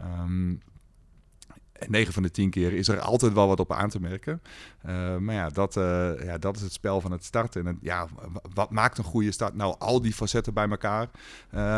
Um, 0.00 0.60
9 1.88 2.12
van 2.12 2.22
de 2.22 2.30
10 2.30 2.50
keer 2.50 2.72
is 2.72 2.88
er 2.88 3.00
altijd 3.00 3.32
wel 3.32 3.46
wat 3.46 3.60
op 3.60 3.72
aan 3.72 3.88
te 3.88 4.00
merken. 4.00 4.42
Uh, 4.86 5.16
maar 5.16 5.34
ja 5.34 5.48
dat, 5.48 5.76
uh, 5.76 6.12
ja, 6.24 6.38
dat 6.38 6.56
is 6.56 6.62
het 6.62 6.72
spel 6.72 7.00
van 7.00 7.12
het 7.12 7.24
starten. 7.24 7.66
En 7.66 7.78
ja, 7.82 8.08
wat 8.54 8.70
maakt 8.70 8.98
een 8.98 9.04
goede 9.04 9.32
start? 9.32 9.54
Nou, 9.54 9.74
al 9.78 10.00
die 10.00 10.12
facetten 10.12 10.54
bij 10.54 10.68
elkaar. 10.68 11.08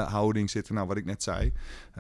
Houding 0.09 0.51
zitten, 0.51 0.75
nou 0.75 0.87
wat 0.87 0.97
ik 0.97 1.05
net 1.05 1.23
zei. 1.23 1.53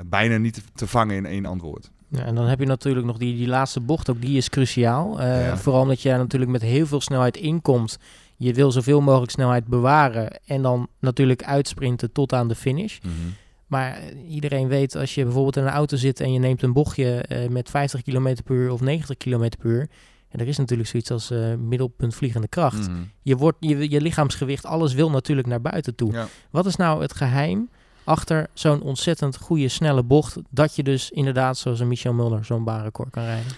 bijna 0.06 0.36
niet 0.36 0.62
te 0.74 0.86
vangen 0.86 1.16
in 1.16 1.26
één 1.26 1.46
antwoord. 1.46 1.90
Ja, 2.12 2.24
en 2.24 2.34
dan 2.34 2.46
heb 2.46 2.58
je 2.58 2.66
natuurlijk 2.66 3.06
nog 3.06 3.18
die, 3.18 3.36
die 3.36 3.48
laatste 3.48 3.80
bocht, 3.80 4.10
ook 4.10 4.20
die 4.20 4.36
is 4.36 4.48
cruciaal. 4.48 5.22
Ja. 5.22 5.56
Vooral 5.56 5.82
omdat 5.82 6.02
je 6.02 6.10
natuurlijk 6.10 6.50
met 6.50 6.62
heel 6.62 6.86
veel 6.86 7.00
snelheid 7.00 7.36
inkomt. 7.36 7.98
Je 8.36 8.54
wil 8.54 8.72
zoveel 8.72 9.00
mogelijk 9.00 9.30
snelheid 9.30 9.66
bewaren 9.66 10.40
en 10.46 10.62
dan 10.62 10.88
natuurlijk 11.00 11.44
uitsprinten 11.44 12.12
tot 12.12 12.32
aan 12.32 12.48
de 12.48 12.54
finish. 12.54 12.98
Mm 13.02 13.10
-hmm. 13.10 13.34
Maar 13.72 13.98
iedereen 14.28 14.68
weet, 14.68 14.96
als 14.96 15.14
je 15.14 15.24
bijvoorbeeld 15.24 15.56
in 15.56 15.62
een 15.62 15.68
auto 15.68 15.96
zit 15.96 16.20
en 16.20 16.32
je 16.32 16.38
neemt 16.38 16.62
een 16.62 16.72
bochtje 16.72 17.24
uh, 17.28 17.48
met 17.48 17.70
50 17.70 18.02
km 18.02 18.36
per 18.44 18.54
uur 18.54 18.72
of 18.72 18.80
90 18.80 19.16
km 19.16 19.48
per 19.58 19.70
uur. 19.70 19.88
En 20.28 20.40
er 20.40 20.48
is 20.48 20.58
natuurlijk 20.58 20.88
zoiets 20.88 21.10
als 21.10 21.30
uh, 21.30 21.54
middelpunt 21.54 22.14
vliegende 22.14 22.48
kracht. 22.48 22.88
Mm 22.88 22.94
-hmm. 22.94 23.10
je, 23.22 23.36
wordt, 23.36 23.56
je, 23.60 23.90
je 23.90 24.00
lichaamsgewicht, 24.00 24.66
alles 24.66 24.94
wil 24.94 25.10
natuurlijk 25.10 25.48
naar 25.48 25.60
buiten 25.60 25.94
toe. 25.94 26.12
Ja. 26.12 26.26
Wat 26.50 26.66
is 26.66 26.76
nou 26.76 27.02
het 27.02 27.14
geheim 27.14 27.68
achter 28.04 28.48
zo'n 28.54 28.82
ontzettend 28.82 29.36
goede, 29.36 29.68
snelle 29.68 30.02
bocht... 30.02 30.38
dat 30.50 30.76
je 30.76 30.82
dus 30.82 31.10
inderdaad, 31.10 31.58
zoals 31.58 31.80
een 31.80 31.88
Michel 31.88 32.12
Mulder, 32.12 32.44
zo'n 32.44 32.64
baanrecord 32.64 33.10
kan 33.10 33.24
rijden? 33.24 33.52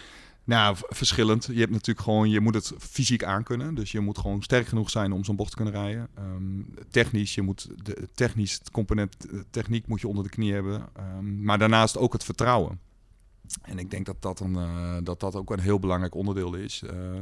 Nou, 0.44 0.76
verschillend. 0.88 1.48
Je 1.52 1.58
hebt 1.58 1.70
natuurlijk 1.70 2.00
gewoon, 2.00 2.30
je 2.30 2.40
moet 2.40 2.54
het 2.54 2.72
fysiek 2.78 3.24
aankunnen. 3.24 3.74
Dus 3.74 3.92
je 3.92 4.00
moet 4.00 4.18
gewoon 4.18 4.42
sterk 4.42 4.66
genoeg 4.66 4.90
zijn 4.90 5.12
om 5.12 5.24
zo'n 5.24 5.36
bocht 5.36 5.50
te 5.50 5.56
kunnen 5.56 5.74
rijden. 5.74 6.08
Um, 6.18 6.74
technisch, 6.90 7.34
je 7.34 7.42
moet 7.42 7.68
de 7.82 8.08
technisch 8.14 8.52
het 8.52 8.70
component 8.70 9.20
de 9.20 9.44
techniek 9.50 9.86
moet 9.86 10.00
je 10.00 10.08
onder 10.08 10.24
de 10.24 10.30
knie 10.30 10.52
hebben. 10.52 10.82
Um, 11.18 11.42
maar 11.42 11.58
daarnaast 11.58 11.98
ook 11.98 12.12
het 12.12 12.24
vertrouwen. 12.24 12.80
En 13.62 13.78
ik 13.78 13.90
denk 13.90 14.06
dat 14.06 14.22
dat, 14.22 14.40
een, 14.40 14.54
uh, 14.54 14.96
dat, 15.02 15.20
dat 15.20 15.36
ook 15.36 15.50
een 15.50 15.60
heel 15.60 15.78
belangrijk 15.78 16.14
onderdeel 16.14 16.54
is. 16.54 16.82
Uh, 16.84 17.20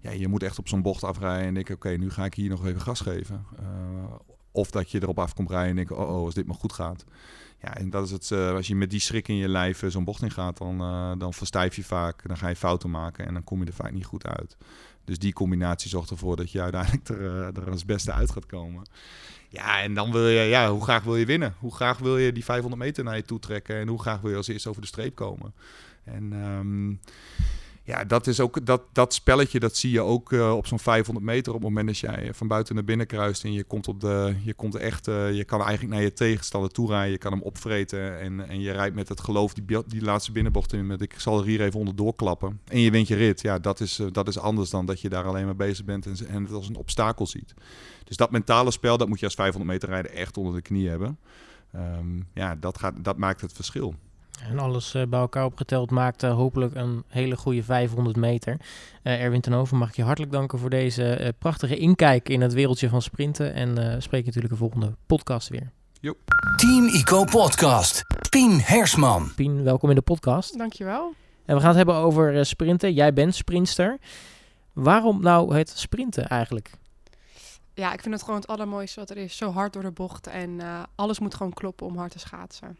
ja, 0.00 0.10
je 0.10 0.28
moet 0.28 0.42
echt 0.42 0.58
op 0.58 0.68
zo'n 0.68 0.82
bocht 0.82 1.04
afrijden 1.04 1.46
en 1.46 1.54
denken, 1.54 1.74
oké, 1.74 1.88
nu 1.88 2.10
ga 2.10 2.24
ik 2.24 2.34
hier 2.34 2.48
nog 2.48 2.66
even 2.66 2.80
gas 2.80 3.00
geven. 3.00 3.46
Of 4.52 4.70
dat 4.70 4.90
je 4.90 5.02
erop 5.02 5.18
af 5.18 5.34
komt 5.34 5.50
rijden 5.50 5.70
en 5.70 5.76
denken, 5.76 5.96
oh, 5.96 6.08
oh, 6.08 6.24
als 6.24 6.34
dit 6.34 6.46
maar 6.46 6.56
goed 6.56 6.72
gaat. 6.72 7.04
Ja, 7.62 7.76
en 7.76 7.90
dat 7.90 8.04
is 8.04 8.10
het. 8.10 8.30
Uh, 8.30 8.54
als 8.54 8.66
je 8.66 8.74
met 8.74 8.90
die 8.90 9.00
schrik 9.00 9.28
in 9.28 9.36
je 9.36 9.48
lijf 9.48 9.82
uh, 9.82 9.90
zo'n 9.90 10.04
bocht 10.04 10.22
in 10.22 10.30
gaat, 10.30 10.58
dan, 10.58 10.80
uh, 10.80 11.12
dan 11.18 11.34
verstijf 11.34 11.76
je 11.76 11.84
vaak. 11.84 12.28
Dan 12.28 12.36
ga 12.36 12.48
je 12.48 12.56
fouten 12.56 12.90
maken 12.90 13.26
en 13.26 13.32
dan 13.32 13.44
kom 13.44 13.60
je 13.60 13.66
er 13.66 13.72
vaak 13.72 13.92
niet 13.92 14.04
goed 14.04 14.26
uit. 14.26 14.56
Dus 15.04 15.18
die 15.18 15.32
combinatie 15.32 15.90
zorgt 15.90 16.10
ervoor 16.10 16.36
dat 16.36 16.50
je 16.52 16.60
uiteindelijk 16.60 17.08
er, 17.08 17.56
er 17.56 17.70
als 17.70 17.84
beste 17.84 18.12
uit 18.12 18.30
gaat 18.30 18.46
komen. 18.46 18.82
Ja, 19.48 19.80
en 19.80 19.94
dan 19.94 20.12
wil 20.12 20.28
je, 20.28 20.40
ja, 20.40 20.70
hoe 20.70 20.82
graag 20.82 21.02
wil 21.02 21.16
je 21.16 21.26
winnen? 21.26 21.54
Hoe 21.58 21.74
graag 21.74 21.98
wil 21.98 22.18
je 22.18 22.32
die 22.32 22.44
500 22.44 22.82
meter 22.82 23.04
naar 23.04 23.16
je 23.16 23.24
toe 23.24 23.38
trekken? 23.38 23.76
En 23.76 23.88
hoe 23.88 24.00
graag 24.00 24.20
wil 24.20 24.30
je 24.30 24.36
als 24.36 24.48
eerste 24.48 24.68
over 24.68 24.80
de 24.80 24.88
streep 24.88 25.14
komen? 25.14 25.54
En 26.04 26.32
um, 26.32 27.00
ja, 27.92 28.04
dat 28.04 28.26
is 28.26 28.40
ook 28.40 28.66
dat, 28.66 28.82
dat 28.92 29.14
spelletje, 29.14 29.60
dat 29.60 29.76
zie 29.76 29.90
je 29.90 30.00
ook 30.00 30.32
uh, 30.32 30.56
op 30.56 30.66
zo'n 30.66 30.78
500 30.78 31.26
meter. 31.26 31.54
Op 31.54 31.60
het 31.60 31.68
moment 31.68 31.86
dat 31.86 31.98
jij 31.98 32.34
van 32.34 32.48
buiten 32.48 32.74
naar 32.74 32.84
binnen 32.84 33.06
kruist 33.06 33.44
en 33.44 33.52
je 33.52 33.64
komt 33.64 33.88
op 33.88 34.00
de, 34.00 34.34
je 34.44 34.54
komt 34.54 34.74
echt, 34.74 35.08
uh, 35.08 35.32
je 35.32 35.44
kan 35.44 35.60
eigenlijk 35.60 35.94
naar 35.94 36.02
je 36.02 36.12
tegenstander 36.12 36.70
toe 36.70 36.88
rijden, 36.88 37.10
je 37.10 37.18
kan 37.18 37.32
hem 37.32 37.42
opvreten 37.42 38.20
en, 38.20 38.48
en 38.48 38.60
je 38.60 38.72
rijdt 38.72 38.94
met 38.94 39.08
het 39.08 39.20
geloof 39.20 39.54
die, 39.54 39.82
die 39.86 40.02
laatste 40.02 40.32
binnenbocht 40.32 40.72
in 40.72 40.86
met 40.86 41.00
ik 41.00 41.14
zal 41.16 41.38
er 41.38 41.44
hier 41.44 41.60
even 41.60 41.78
onderdoor 41.78 42.14
klappen 42.14 42.60
en 42.64 42.80
je 42.80 42.90
wint 42.90 43.08
je 43.08 43.14
rit. 43.14 43.40
Ja, 43.40 43.58
dat 43.58 43.80
is, 43.80 44.00
uh, 44.00 44.06
dat 44.12 44.28
is 44.28 44.38
anders 44.38 44.70
dan 44.70 44.86
dat 44.86 45.00
je 45.00 45.08
daar 45.08 45.24
alleen 45.24 45.44
maar 45.44 45.56
bezig 45.56 45.84
bent 45.84 46.06
en, 46.06 46.16
en 46.28 46.42
het 46.42 46.52
als 46.52 46.68
een 46.68 46.76
obstakel 46.76 47.26
ziet. 47.26 47.54
Dus 48.04 48.16
dat 48.16 48.30
mentale 48.30 48.70
spel, 48.70 48.98
dat 48.98 49.08
moet 49.08 49.18
je 49.18 49.24
als 49.24 49.34
500 49.34 49.72
meter 49.72 49.88
rijden 49.88 50.12
echt 50.12 50.36
onder 50.36 50.54
de 50.54 50.62
knie 50.62 50.88
hebben. 50.88 51.18
Um, 51.74 52.28
ja, 52.34 52.54
dat, 52.54 52.78
gaat, 52.78 53.04
dat 53.04 53.16
maakt 53.16 53.40
het 53.40 53.52
verschil. 53.52 53.94
En 54.40 54.58
alles 54.58 54.94
eh, 54.94 55.02
bij 55.06 55.20
elkaar 55.20 55.44
opgeteld 55.44 55.90
maakt 55.90 56.22
eh, 56.22 56.34
hopelijk 56.34 56.74
een 56.74 57.04
hele 57.08 57.36
goede 57.36 57.62
500 57.62 58.16
meter. 58.16 58.56
Eh, 59.02 59.22
Erwin 59.22 59.40
ten 59.40 59.52
Hoven, 59.52 59.76
mag 59.76 59.88
ik 59.88 59.96
je 59.96 60.02
hartelijk 60.02 60.32
danken 60.32 60.58
voor 60.58 60.70
deze 60.70 61.14
eh, 61.14 61.28
prachtige 61.38 61.76
inkijk 61.76 62.28
in 62.28 62.40
het 62.40 62.52
wereldje 62.52 62.88
van 62.88 63.02
sprinten. 63.02 63.54
En 63.54 63.78
eh, 63.78 64.00
spreek 64.00 64.20
je 64.20 64.26
natuurlijk 64.26 64.52
de 64.52 64.58
volgende 64.58 64.94
podcast 65.06 65.48
weer. 65.48 65.70
Team 66.56 66.84
Ico 66.86 67.24
Podcast. 67.24 68.04
Pien 68.30 68.60
Hersman. 68.60 69.34
Pien, 69.34 69.62
welkom 69.62 69.88
in 69.88 69.94
de 69.94 70.02
podcast. 70.02 70.58
Dankjewel. 70.58 71.12
En 71.44 71.54
we 71.54 71.60
gaan 71.60 71.68
het 71.68 71.76
hebben 71.76 71.94
over 71.94 72.36
eh, 72.38 72.42
sprinten. 72.44 72.92
Jij 72.92 73.12
bent 73.12 73.34
sprinter. 73.34 73.98
Waarom 74.72 75.22
nou 75.22 75.54
het 75.56 75.68
sprinten 75.68 76.28
eigenlijk? 76.28 76.70
Ja, 77.74 77.92
ik 77.92 78.00
vind 78.00 78.14
het 78.14 78.22
gewoon 78.22 78.40
het 78.40 78.48
allermooiste 78.48 79.00
wat 79.00 79.10
er 79.10 79.16
is. 79.16 79.36
Zo 79.36 79.50
hard 79.50 79.72
door 79.72 79.82
de 79.82 79.90
bocht 79.90 80.26
en 80.26 80.60
eh, 80.60 80.82
alles 80.94 81.18
moet 81.18 81.34
gewoon 81.34 81.52
kloppen 81.52 81.86
om 81.86 81.96
hard 81.96 82.12
te 82.12 82.18
schaatsen. 82.18 82.76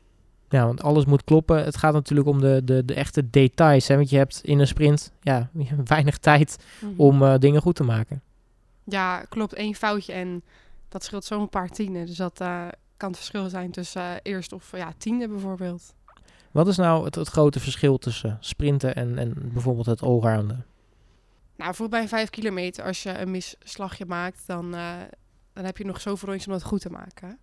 Ja, 0.52 0.66
want 0.66 0.82
alles 0.82 1.04
moet 1.04 1.24
kloppen. 1.24 1.64
Het 1.64 1.76
gaat 1.76 1.92
natuurlijk 1.92 2.28
om 2.28 2.40
de, 2.40 2.60
de, 2.64 2.84
de 2.84 2.94
echte 2.94 3.30
details. 3.30 3.88
Hè? 3.88 3.96
Want 3.96 4.10
je 4.10 4.16
hebt 4.16 4.40
in 4.44 4.58
een 4.58 4.66
sprint 4.66 5.12
ja, 5.20 5.50
weinig 5.84 6.18
tijd 6.18 6.64
Mhm. 6.80 6.92
om 6.96 7.22
eh, 7.22 7.38
dingen 7.38 7.62
goed 7.62 7.74
te 7.76 7.82
maken. 7.84 8.22
Ja, 8.84 9.20
klopt. 9.28 9.52
één 9.54 9.74
foutje 9.74 10.12
en 10.12 10.42
dat 10.88 11.04
scheelt 11.04 11.24
zo'n 11.24 11.48
paar 11.48 11.68
tienden. 11.68 12.06
Dus 12.06 12.16
dat 12.16 12.40
eh, 12.40 12.66
kan 12.96 13.08
het 13.08 13.16
verschil 13.18 13.48
zijn 13.48 13.70
tussen 13.70 14.02
eh, 14.02 14.16
eerst 14.22 14.52
of 14.52 14.76
ja, 14.76 14.92
tiende 14.98 15.28
bijvoorbeeld. 15.28 15.94
Wat 16.50 16.68
is 16.68 16.76
nou 16.76 17.04
het, 17.04 17.14
het 17.14 17.28
grote 17.28 17.60
verschil 17.60 17.98
tussen 17.98 18.36
sprinten 18.40 18.94
en, 18.94 19.18
en 19.18 19.34
bijvoorbeeld 19.52 19.86
het 19.86 20.02
allrounden? 20.02 20.56
Nou, 21.56 21.70
bijvoorbeeld 21.70 22.00
bij 22.00 22.08
vijf 22.08 22.30
kilometer, 22.30 22.84
als 22.84 23.02
je 23.02 23.18
een 23.18 23.30
misslagje 23.30 24.04
maakt, 24.06 24.42
dan, 24.46 24.70
dan 25.52 25.64
heb 25.64 25.76
je 25.76 25.84
nog 25.84 26.00
zoveel 26.00 26.28
rondjes 26.28 26.46
om 26.46 26.52
dat 26.52 26.62
goed 26.62 26.80
te 26.80 26.90
maken. 26.90 27.38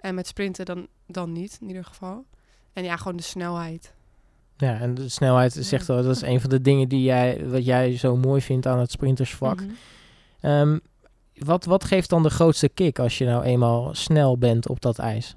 En 0.00 0.14
met 0.14 0.26
sprinten 0.26 0.64
dan, 0.64 0.86
dan 1.06 1.32
niet, 1.32 1.58
in 1.60 1.68
ieder 1.68 1.84
geval. 1.84 2.24
En 2.72 2.84
ja, 2.84 2.96
gewoon 2.96 3.16
de 3.16 3.22
snelheid. 3.22 3.94
Ja, 4.56 4.78
en 4.78 4.94
de 4.94 5.08
snelheid 5.08 5.52
zegt 5.52 5.86
wel, 5.86 6.02
dat 6.02 6.16
is 6.16 6.22
een 6.22 6.40
van 6.40 6.50
de 6.50 6.60
dingen 6.60 6.88
die 6.88 7.02
jij, 7.02 7.48
wat 7.48 7.64
jij 7.64 7.96
zo 7.96 8.16
mooi 8.16 8.40
vindt 8.40 8.66
aan 8.66 8.78
het 8.78 8.90
sprintersvak. 8.90 9.60
Mhm. 9.60 9.70
Ehm, 10.40 10.78
wat, 11.34 11.64
wat 11.64 11.84
geeft 11.84 12.08
dan 12.10 12.22
de 12.22 12.30
grootste 12.30 12.68
kick 12.68 12.98
als 12.98 13.18
je 13.18 13.24
nou 13.24 13.42
eenmaal 13.44 13.94
snel 13.94 14.38
bent 14.38 14.68
op 14.68 14.80
dat 14.80 14.98
ijs? 14.98 15.36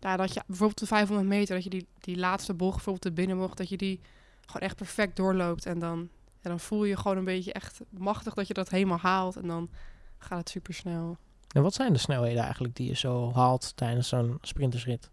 Ja, 0.00 0.16
dat 0.16 0.34
je 0.34 0.42
bijvoorbeeld 0.46 0.78
de 0.78 0.86
500 0.86 1.28
meter, 1.28 1.54
dat 1.54 1.64
je 1.64 1.70
die, 1.70 1.86
die 2.00 2.16
laatste 2.16 2.54
bocht, 2.54 2.74
bijvoorbeeld 2.74 3.04
de 3.04 3.22
binnenbocht, 3.22 3.56
dat 3.56 3.68
je 3.68 3.76
die 3.76 4.00
gewoon 4.40 4.62
echt 4.62 4.76
perfect 4.76 5.16
doorloopt. 5.16 5.66
En 5.66 5.78
dan, 5.78 6.08
dan 6.42 6.60
voel 6.60 6.84
je 6.84 6.90
je 6.90 6.96
gewoon 6.96 7.16
een 7.16 7.24
beetje 7.24 7.52
echt 7.52 7.80
machtig 7.90 8.34
dat 8.34 8.46
je 8.46 8.54
dat 8.54 8.68
helemaal 8.68 8.98
haalt. 8.98 9.36
En 9.36 9.46
dan 9.46 9.70
gaat 10.18 10.38
het 10.38 10.48
super 10.48 10.74
snel. 10.74 11.16
En 11.54 11.62
wat 11.62 11.74
zijn 11.74 11.92
de 11.92 11.98
snelheden 11.98 12.42
eigenlijk 12.42 12.76
die 12.76 12.88
je 12.88 12.96
zo 12.96 13.32
haalt 13.34 13.76
tijdens 13.76 14.08
zo'n 14.08 14.38
sprintersrit? 14.40 15.10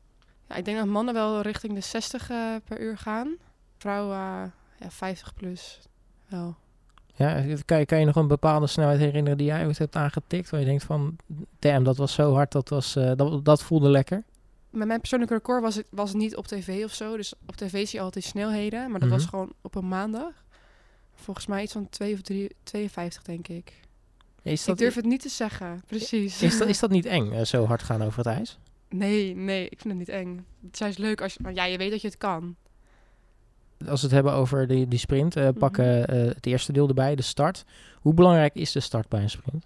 Ja, 0.52 0.58
ik 0.58 0.66
denk 0.66 0.78
dat 0.78 0.86
mannen 0.88 1.14
wel 1.14 1.42
richting 1.42 1.74
de 1.74 1.82
60 1.82 2.30
eh, 2.30 2.56
per 2.66 2.82
uur 2.82 2.98
gaan. 2.98 3.36
Vrouwen 3.78 4.16
eh, 4.18 4.44
ja, 4.80 4.90
50 4.90 5.34
plus 5.34 5.80
wel. 6.28 6.56
Ja, 7.16 7.44
kan 7.66 7.80
je, 7.80 7.86
kan 7.86 8.00
je 8.00 8.06
nog 8.06 8.16
een 8.16 8.28
bepaalde 8.28 8.68
snelheid 8.68 9.00
herinneren 9.00 9.38
die 9.38 9.48
jij 9.48 9.66
ooit 9.66 9.78
hebt 9.78 9.96
aangetikt? 9.96 10.50
Waar 10.50 10.60
je 10.60 10.66
denkt 10.66 10.84
van, 10.84 11.16
damn, 11.60 11.84
dat 11.84 11.98
was 11.98 12.14
zo 12.14 12.34
hard, 12.34 12.52
dat, 12.52 12.70
was, 12.70 12.96
eh, 12.96 13.12
dat, 13.16 13.46
dat 13.46 13.64
voelde 13.64 13.90
lekker. 13.90 14.24
Met 14.70 14.88
mijn 14.88 15.00
persoonlijke 15.00 15.34
record 15.34 15.62
was 15.62 15.76
het, 15.76 15.88
was 15.90 16.10
het 16.10 16.18
niet 16.18 16.36
op 16.36 16.48
tv 16.48 16.84
of 16.84 16.94
zo. 16.94 17.18
Dus 17.18 17.34
op 17.48 17.56
tv 17.56 17.88
zie 17.88 18.00
je 18.00 18.06
altijd 18.06 18.24
snelheden. 18.26 18.92
Maar 18.92 19.00
dat 19.00 19.10
was 19.10 19.22
Mhm. 19.22 19.30
gewoon 19.30 19.54
op 19.62 19.76
een 19.76 19.88
maandag. 19.88 20.44
Volgens 21.14 21.46
mij 21.46 21.64
iets 21.64 21.74
van 21.74 21.90
2 21.90 22.14
of 22.14 22.22
3, 22.22 22.56
52 22.64 23.24
denk 23.24 23.48
ik. 23.48 23.80
Is 24.42 24.68
Ik 24.68 24.78
durf 24.78 24.96
het 24.96 25.06
niet 25.06 25.22
te 25.22 25.30
zeggen, 25.30 25.82
precies. 25.88 26.42
is, 26.42 26.58
dat, 26.58 26.68
is 26.68 26.80
dat 26.80 26.90
niet 26.90 27.06
eng, 27.16 27.46
zo 27.46 27.66
hard 27.66 27.84
gaan 27.84 28.04
over 28.04 28.18
het 28.18 28.28
ijs? 28.28 28.60
Nee, 28.94 29.36
nee, 29.36 29.64
ik 29.70 29.80
vind 29.82 29.90
het 29.90 29.98
niet 29.98 30.10
eng. 30.10 30.46
Het 30.62 30.74
is 30.74 30.80
juist 30.80 30.98
leuk 30.98 31.22
als 31.22 31.34
je... 31.34 31.40
maar 31.44 31.54
Ja, 31.54 31.64
je 31.66 31.78
weet 31.78 31.92
dat 31.92 32.02
je 32.02 32.08
het 32.08 32.18
kan. 32.18 32.56
Als 33.88 34.00
we 34.02 34.06
het 34.08 34.16
hebben 34.16 34.34
over 34.34 34.68
die, 34.68 34.88
die 34.88 35.00
sprint, 35.00 35.36
Mhm. 35.36 35.54
pakken 35.54 36.08
eh, 36.08 36.26
het 36.26 36.46
eerste 36.46 36.72
deel 36.74 36.88
erbij, 36.88 37.16
de 37.16 37.22
start. 37.22 37.66
Hoe 38.02 38.14
belangrijk 38.14 38.56
is 38.56 38.72
de 38.72 38.80
start 38.80 39.10
bij 39.10 39.22
een 39.22 39.30
sprint? 39.30 39.66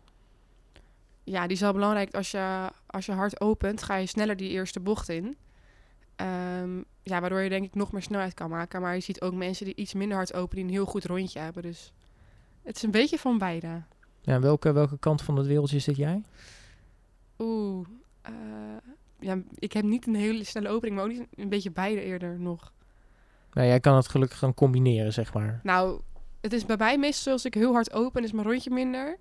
Ja, 1.24 1.42
die 1.44 1.52
is 1.56 1.62
wel 1.62 1.74
belangrijk. 1.74 2.16
Als 2.16 2.32
je, 2.32 2.70
als 2.86 3.06
je 3.06 3.12
hard 3.12 3.42
opent, 3.42 3.84
ga 3.84 3.96
je 3.96 4.06
sneller 4.06 4.36
die 4.38 4.50
eerste 4.50 4.80
bocht 4.80 5.10
in. 5.10 5.38
Ehm, 6.16 6.78
ja, 7.04 7.20
waardoor 7.22 7.42
je 7.42 7.50
denk 7.50 7.66
ik 7.66 7.76
nog 7.76 7.92
meer 7.92 8.02
snelheid 8.02 8.34
kan 8.34 8.50
maken. 8.50 8.82
Maar 8.82 8.94
je 8.96 9.00
ziet 9.02 9.22
ook 9.22 9.34
mensen 9.34 9.66
die 9.66 9.76
iets 9.76 9.94
minder 9.94 10.18
hard 10.18 10.34
openen, 10.34 10.56
die 10.56 10.66
een 10.66 10.82
heel 10.82 10.92
goed 10.92 11.06
rondje 11.06 11.40
hebben. 11.40 11.62
Dus 11.64 11.94
het 12.64 12.76
is 12.76 12.84
een 12.84 12.92
beetje 12.92 13.18
van 13.18 13.38
beide. 13.38 13.82
Ja, 14.22 14.40
welke, 14.40 14.72
welke 14.72 14.98
kant 15.00 15.22
van 15.22 15.36
het 15.38 15.48
wereldje 15.48 15.80
zit 15.80 15.96
jij? 15.96 16.22
Oeh, 17.40 17.88
eh, 18.22 18.32
ja, 19.20 19.38
ik 19.56 19.74
heb 19.74 19.84
niet 19.84 20.08
een 20.08 20.16
hele 20.16 20.44
snelle 20.44 20.70
opening, 20.70 20.96
maar 20.96 21.06
ook 21.06 21.12
niet 21.12 21.28
een 21.36 21.50
beetje 21.50 21.72
beide 21.72 22.02
eerder 22.02 22.40
nog. 22.40 22.74
Nou, 23.52 23.68
jij 23.68 23.80
kan 23.80 23.96
het 23.96 24.08
gelukkig 24.08 24.38
gaan 24.38 24.54
combineren, 24.54 25.14
zeg 25.14 25.34
maar. 25.34 25.60
Nou, 25.64 26.02
het 26.42 26.54
is 26.54 26.66
bij 26.66 26.78
mij 26.78 26.98
meestal 26.98 27.34
als 27.34 27.46
ik 27.46 27.54
heel 27.54 27.74
hard 27.74 27.94
open, 27.94 28.24
is 28.24 28.32
mijn 28.32 28.48
rondje 28.48 28.70
minder. 28.70 29.20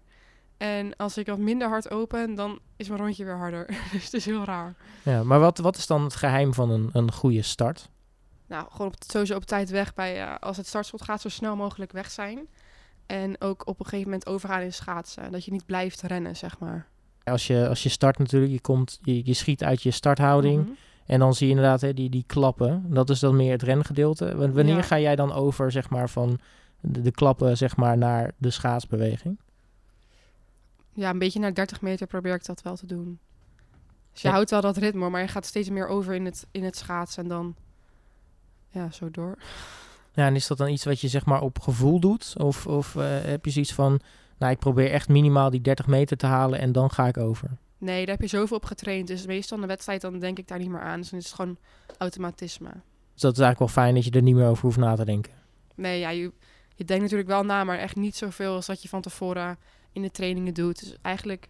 En 0.57 0.97
als 0.97 1.19
ik 1.19 1.27
wat 1.27 1.39
minder 1.39 1.69
hard 1.69 1.91
open, 1.91 2.35
dan 2.35 2.59
is 2.77 2.89
mijn 2.89 3.01
rondje 3.01 3.25
weer 3.25 3.37
harder. 3.37 3.67
dus 3.93 4.05
het 4.05 4.15
is 4.15 4.25
heel 4.25 4.45
raar. 4.45 4.75
Ja, 5.03 5.23
maar 5.23 5.41
wat, 5.41 5.59
wat 5.59 5.77
is 5.77 5.87
dan 5.87 6.05
het 6.05 6.15
geheim 6.15 6.55
van 6.55 6.71
een, 6.71 6.91
een 6.93 7.13
goede 7.13 7.43
start? 7.43 7.91
Nou, 8.47 8.67
gewoon 8.71 8.87
op, 8.87 8.95
sowieso 9.07 9.37
op 9.37 9.45
tijd 9.45 9.71
weg 9.71 9.95
bij, 9.95 10.23
eh, 10.23 10.35
als 10.41 10.57
het 10.57 10.67
startschot 10.67 11.03
gaat, 11.03 11.21
zo 11.21 11.29
snel 11.29 11.57
mogelijk 11.57 11.93
weg 11.93 12.11
zijn. 12.11 12.49
En 13.07 13.41
ook 13.41 13.67
op 13.67 13.79
een 13.79 13.85
gegeven 13.85 14.11
moment 14.11 14.27
overgaan 14.27 14.61
in 14.61 14.73
schaatsen. 14.73 15.33
Dat 15.33 15.45
je 15.45 15.51
niet 15.51 15.67
blijft 15.67 16.03
rennen, 16.03 16.37
zeg 16.37 16.59
maar. 16.59 16.89
Als 17.25 17.47
je, 17.47 17.69
als 17.69 17.83
je 17.83 17.88
start 17.88 18.19
natuurlijk, 18.19 18.52
je, 18.52 18.61
komt, 18.61 18.99
je, 19.02 19.21
je 19.26 19.35
schiet 19.35 19.64
uit 19.64 19.83
je 19.83 19.90
starthouding. 19.90 20.62
Mhm. 20.62 20.73
En 21.07 21.19
dan 21.19 21.35
zie 21.35 21.47
je 21.49 21.54
inderdaad 21.54 21.81
hè, 21.81 21.95
die, 21.95 22.11
die 22.11 22.25
klappen. 22.26 22.85
Dat 22.88 23.11
is 23.11 23.19
dan 23.21 23.37
meer 23.37 23.52
het 23.52 23.62
rengedeelte. 23.62 24.37
Wa- 24.37 24.50
Wanneer 24.50 24.76
Ja. 24.76 24.83
ga 24.83 24.99
jij 24.99 25.16
dan 25.16 25.33
over, 25.33 25.73
zeg 25.73 25.90
maar, 25.90 26.09
van 26.11 26.38
de, 26.81 27.00
de 27.00 27.11
klappen, 27.11 27.57
zeg 27.57 27.76
maar, 27.76 27.99
naar 27.99 28.33
de 28.37 28.50
schaatsbeweging? 28.50 29.38
Ja, 30.93 31.11
een 31.11 31.19
beetje 31.19 31.38
naar 31.40 31.54
30 31.54 31.81
meter 31.81 32.07
probeer 32.07 32.35
ik 32.35 32.45
dat 32.45 32.62
wel 32.62 32.76
te 32.76 32.87
doen. 32.87 33.19
Dus 34.12 34.23
je 34.23 34.28
Ja. 34.28 34.35
houdt 34.35 34.50
wel 34.50 34.61
dat 34.61 34.76
ritme, 34.76 35.09
maar 35.11 35.21
je 35.21 35.28
gaat 35.28 35.47
steeds 35.47 35.69
meer 35.71 35.87
over 35.88 36.14
in 36.14 36.25
het, 36.25 36.47
in 36.50 36.64
het 36.64 36.76
schaatsen 36.76 37.23
en 37.23 37.28
dan 37.28 37.54
ja, 38.71 38.90
zo 38.90 39.11
door. 39.11 39.38
Ja, 40.12 40.26
en 40.26 40.35
is 40.35 40.47
dat 40.47 40.59
dan 40.59 40.69
iets 40.69 40.85
wat 40.85 41.00
je, 41.00 41.09
zeg 41.09 41.25
maar, 41.25 41.40
op 41.40 41.59
gevoel 41.61 42.00
doet? 42.00 42.35
Of, 42.38 42.66
of 42.66 42.97
eh, 42.97 43.02
heb 43.23 43.45
je 43.45 43.50
zoiets 43.50 43.73
van, 43.75 44.00
nou, 44.38 44.53
ik 44.53 44.59
probeer 44.59 44.91
echt 44.91 45.09
minimaal 45.09 45.50
die 45.50 45.61
30 45.61 45.87
meter 45.87 46.17
te 46.17 46.26
halen 46.26 46.59
en 46.59 46.73
dan 46.73 46.91
ga 46.91 47.07
ik 47.07 47.17
over? 47.17 47.50
Nee, 47.79 48.07
daar 48.07 48.14
heb 48.14 48.31
je 48.31 48.37
zoveel 48.37 48.57
op 48.57 48.64
getraind. 48.64 49.07
Dus 49.07 49.26
meestal 49.26 49.57
in 49.57 49.62
de 49.62 49.69
wedstrijd 49.69 50.00
dan 50.00 50.19
denk 50.19 50.38
ik 50.38 50.49
daar 50.49 50.59
niet 50.59 50.69
meer 50.69 50.81
aan. 50.81 51.00
Dus 51.00 51.11
dan 51.11 51.19
is 51.19 51.25
het 51.25 51.35
gewoon 51.35 51.57
automatisme. 51.99 52.71
Dus 53.12 53.23
dat 53.23 53.33
is 53.33 53.38
eigenlijk 53.38 53.59
wel 53.59 53.85
fijn 53.85 53.95
dat 53.95 54.05
je 54.05 54.11
er 54.11 54.23
niet 54.23 54.35
meer 54.35 54.49
over 54.49 54.62
hoeft 54.62 54.76
na 54.76 54.95
te 54.95 55.05
denken. 55.05 55.33
Nee, 55.75 55.99
ja, 55.99 56.11
je, 56.11 56.33
je 56.75 56.85
denkt 56.85 57.03
natuurlijk 57.03 57.29
wel 57.29 57.45
na, 57.45 57.64
maar 57.64 57.79
echt 57.79 57.97
niet 57.97 58.17
zoveel 58.17 58.55
als 58.55 58.67
dat 58.67 58.83
je 58.83 58.88
van 58.88 59.00
tevoren 59.00 59.59
in 59.93 60.03
de 60.03 60.11
trainingen 60.11 60.55
doet. 60.55 60.81
Dus 60.81 60.97
eigenlijk, 61.03 61.49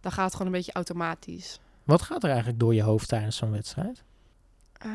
dan 0.00 0.12
gaat 0.12 0.24
het 0.24 0.32
gewoon 0.32 0.46
een 0.46 0.58
beetje 0.58 0.72
automatisch. 0.72 1.58
Wat 1.84 2.02
gaat 2.02 2.22
er 2.22 2.28
eigenlijk 2.28 2.58
door 2.60 2.74
je 2.74 2.82
hoofd 2.82 3.08
tijdens 3.08 3.36
zo'n 3.36 3.50
wedstrijd? 3.50 4.02
Eh, 4.72 4.90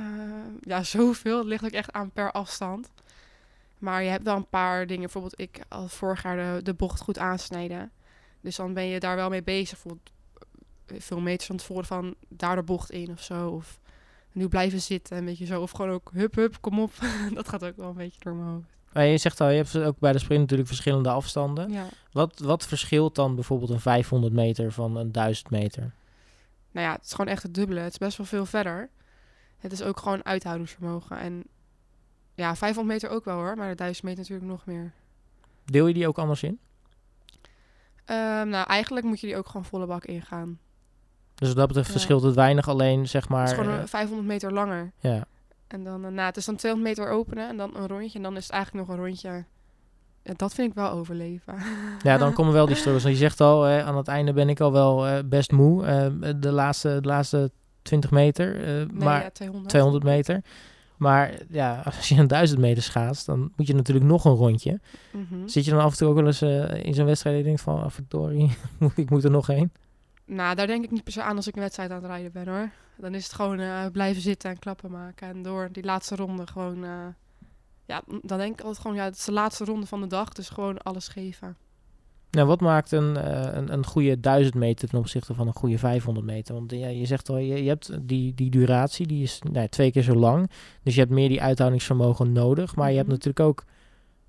ja, 0.61 0.83
zoveel. 0.97 1.37
Het 1.37 1.47
ligt 1.47 1.63
ook 1.63 1.71
echt 1.71 1.91
aan 1.91 2.11
per 2.11 2.31
afstand. 2.31 2.89
Maar 3.79 4.03
je 4.03 4.09
hebt 4.09 4.23
wel 4.23 4.35
een 4.35 4.49
paar 4.49 4.87
dingen. 4.87 5.01
Bijvoorbeeld, 5.01 5.39
ik 5.39 5.61
had 5.69 5.91
vorig 5.91 6.23
jaar 6.23 6.35
de, 6.35 6.63
de 6.63 6.73
bocht 6.73 7.01
goed 7.01 7.17
aansnijden. 7.17 7.91
Dus 8.41 8.55
dan 8.55 8.73
ben 8.73 8.85
je 8.85 8.99
daar 8.99 9.15
wel 9.15 9.29
mee 9.29 9.43
bezig. 9.43 9.69
Bijvoorbeeld 9.69 10.11
eh, 10.85 10.99
veel 10.99 11.19
meters 11.19 11.45
van 11.45 11.57
tevoren 11.57 11.85
van 11.85 12.15
daar 12.27 12.55
de 12.55 12.63
bocht 12.63 12.91
in 12.91 13.11
of 13.11 13.21
zo. 13.21 13.49
Of 13.49 13.79
nu 14.31 14.47
blijven 14.47 14.81
zitten, 14.81 15.17
een 15.17 15.25
beetje 15.25 15.45
zo. 15.45 15.61
Of 15.61 15.71
gewoon 15.71 15.91
ook 15.91 16.11
hup, 16.13 16.35
hup, 16.35 16.57
kom 16.61 16.79
op. 16.79 16.91
dat 17.33 17.49
gaat 17.49 17.65
ook 17.65 17.75
wel 17.75 17.89
een 17.89 17.95
beetje 17.95 18.19
door 18.19 18.35
mijn 18.35 18.49
hoofd. 18.49 18.77
Maar 18.93 19.05
je 19.05 19.17
zegt 19.17 19.41
al, 19.41 19.49
je 19.49 19.55
hebt 19.55 19.77
ook 19.77 19.99
bij 19.99 20.11
de 20.11 20.19
sprint 20.19 20.41
natuurlijk 20.41 20.67
verschillende 20.67 21.09
afstanden. 21.09 21.71
Ja. 21.71 21.85
Wat, 22.11 22.39
wat 22.39 22.65
verschilt 22.65 23.15
dan 23.15 23.35
bijvoorbeeld 23.35 23.69
een 23.69 23.79
500 23.79 24.33
meter 24.33 24.71
van 24.71 24.95
een 24.95 25.11
1000 25.11 25.49
meter? 25.49 25.93
Nou 26.71 26.85
ja, 26.87 26.93
het 26.93 27.05
is 27.05 27.11
gewoon 27.11 27.31
echt 27.31 27.43
het 27.43 27.53
dubbele. 27.53 27.79
Het 27.79 27.91
is 27.91 27.97
best 27.97 28.17
wel 28.17 28.25
veel 28.25 28.45
verder. 28.45 28.89
Het 29.57 29.71
is 29.71 29.81
ook 29.81 29.99
gewoon 29.99 30.25
uithoudingsvermogen. 30.25 31.17
En 31.17 31.43
ja, 32.39 32.55
500 32.55 32.87
meter 33.01 33.17
ook 33.17 33.25
wel 33.25 33.35
hoor. 33.35 33.55
Maar 33.57 33.69
de 33.69 33.75
1000 33.75 34.05
meter 34.05 34.19
natuurlijk 34.19 34.49
nog 34.49 34.65
meer. 34.65 34.91
Deel 35.65 35.87
je 35.87 35.93
die 35.93 36.07
ook 36.07 36.17
anders 36.17 36.43
in? 36.43 36.59
Ehm, 38.05 38.49
nou, 38.49 38.67
eigenlijk 38.67 39.05
moet 39.05 39.19
je 39.19 39.27
die 39.27 39.37
ook 39.37 39.47
gewoon 39.47 39.65
volle 39.65 39.85
bak 39.85 40.05
ingaan. 40.05 40.59
Dus 41.35 41.47
wat 41.47 41.57
dat 41.57 41.67
betreft 41.67 41.87
Ja. 41.87 41.93
verschilt 41.93 42.21
het 42.23 42.35
weinig, 42.35 42.67
alleen 42.67 43.07
zeg 43.07 43.29
maar... 43.29 43.41
het 43.41 43.49
is 43.51 43.57
gewoon 43.57 43.73
eh, 43.73 43.79
een 43.79 43.87
500 43.87 44.27
meter 44.27 44.53
langer. 44.53 44.91
ja. 44.99 45.23
En 45.67 45.83
dan, 45.83 46.05
eh, 46.05 46.11
nou, 46.11 46.25
het 46.27 46.37
is 46.37 46.45
dan 46.45 46.55
200 46.55 46.97
meter 46.97 47.13
openen 47.13 47.49
en 47.49 47.57
dan 47.57 47.75
een 47.75 47.87
rondje. 47.87 48.17
En 48.17 48.23
dan 48.23 48.37
is 48.37 48.43
het 48.43 48.51
eigenlijk 48.51 48.87
nog 48.87 48.97
een 48.97 49.03
rondje. 49.03 49.45
Ja, 50.23 50.33
dat 50.35 50.53
vind 50.53 50.69
ik 50.69 50.75
wel 50.75 50.89
overleven. 50.91 51.55
ja, 52.03 52.17
dan 52.17 52.33
komen 52.33 52.53
wel 52.53 52.65
die 52.65 52.75
struggles. 52.75 53.03
Want 53.03 53.15
je 53.15 53.21
zegt 53.21 53.41
al, 53.41 53.67
eh, 53.67 53.85
aan 53.87 53.97
het 53.97 54.07
einde 54.07 54.33
ben 54.33 54.49
ik 54.49 54.59
al 54.59 54.71
wel 54.71 55.07
eh, 55.07 55.17
best 55.25 55.51
moe. 55.51 55.85
eh, 55.85 56.31
de, 56.35 56.51
laatste, 56.51 56.97
de 57.01 57.07
laatste 57.07 57.51
20 57.81 58.11
meter, 58.11 58.55
eh, 58.61 58.65
Nee, 58.65 58.85
maar 58.87 59.21
ja, 59.23 59.29
200. 59.29 59.69
200 59.69 60.03
meter. 60.03 60.41
Maar 60.99 61.33
ja, 61.49 61.81
als 61.85 62.09
je 62.09 62.15
een 62.15 62.27
1000 62.27 62.59
meter 62.59 62.83
schaatst, 62.83 63.25
dan 63.25 63.51
moet 63.55 63.67
je 63.67 63.75
natuurlijk 63.75 64.05
nog 64.07 64.25
een 64.25 64.33
rondje. 64.35 64.79
Mhm. 65.11 65.47
Zit 65.47 65.65
je 65.65 65.71
dan 65.71 65.79
af 65.79 65.91
en 65.91 65.97
toe 65.97 66.07
ook 66.07 66.15
wel 66.15 66.25
eens 66.25 66.41
eh, 66.41 66.83
in 66.85 66.93
zo'n 66.93 67.05
wedstrijd 67.05 67.35
en 67.35 67.41
je 67.41 67.47
denkt 67.47 67.61
van, 67.61 67.83
ah, 67.83 67.89
verdorie, 67.89 68.57
ik 68.95 69.09
moet 69.09 69.23
er 69.23 69.31
nog 69.31 69.47
heen? 69.47 69.71
Nou, 70.25 70.55
daar 70.55 70.67
denk 70.67 70.83
ik 70.83 70.91
niet 70.91 71.03
per 71.03 71.13
se 71.13 71.23
aan 71.23 71.35
als 71.35 71.47
ik 71.47 71.55
een 71.55 71.61
wedstrijd 71.61 71.91
aan 71.91 71.97
het 71.97 72.05
rijden 72.05 72.31
ben 72.31 72.47
hoor. 72.47 72.69
Dan 72.97 73.15
is 73.15 73.23
het 73.23 73.33
gewoon 73.33 73.59
eh, 73.59 73.85
blijven 73.91 74.21
zitten 74.21 74.49
en 74.49 74.59
klappen 74.59 74.91
maken. 74.91 75.27
En 75.27 75.41
door 75.41 75.69
die 75.71 75.83
laatste 75.83 76.15
ronde 76.15 76.47
gewoon... 76.47 76.83
eh, 76.83 77.07
ja, 77.85 78.01
dan 78.21 78.37
denk 78.37 78.53
ik 78.53 78.61
altijd 78.61 78.81
gewoon, 78.81 78.97
ja, 78.97 79.03
het 79.03 79.15
is 79.15 79.25
de 79.25 79.31
laatste 79.31 79.65
ronde 79.65 79.85
van 79.85 80.01
de 80.01 80.07
dag. 80.07 80.29
Dus 80.29 80.49
gewoon 80.49 80.77
alles 80.77 81.07
geven. 81.07 81.57
Nou, 82.31 82.47
wat 82.47 82.59
maakt 82.61 82.91
een, 82.91 83.17
eh, 83.17 83.55
een, 83.55 83.73
een 83.73 83.85
goede 83.85 84.19
1000 84.19 84.55
meter 84.55 84.87
ten 84.89 84.99
opzichte 84.99 85.33
van 85.33 85.47
een 85.47 85.53
goede 85.53 85.77
500 85.77 86.25
meter? 86.25 86.53
Want 86.55 86.71
ja, 86.71 86.87
je 86.87 87.05
zegt 87.05 87.29
al, 87.29 87.37
je, 87.37 87.63
je 87.63 87.69
hebt 87.69 87.91
die, 88.01 88.33
die 88.33 88.49
duratie, 88.49 89.07
die 89.07 89.23
is 89.23 89.41
nou, 89.51 89.67
twee 89.67 89.91
keer 89.91 90.03
zo 90.03 90.15
lang. 90.15 90.49
Dus 90.83 90.93
je 90.93 90.99
hebt 90.99 91.11
meer 91.11 91.29
die 91.29 91.41
uithoudingsvermogen 91.41 92.31
nodig. 92.31 92.75
Maar 92.75 92.89
je 92.89 92.95
hebt 92.95 93.07
Mhm. 93.07 93.15
natuurlijk 93.15 93.45
ook 93.47 93.63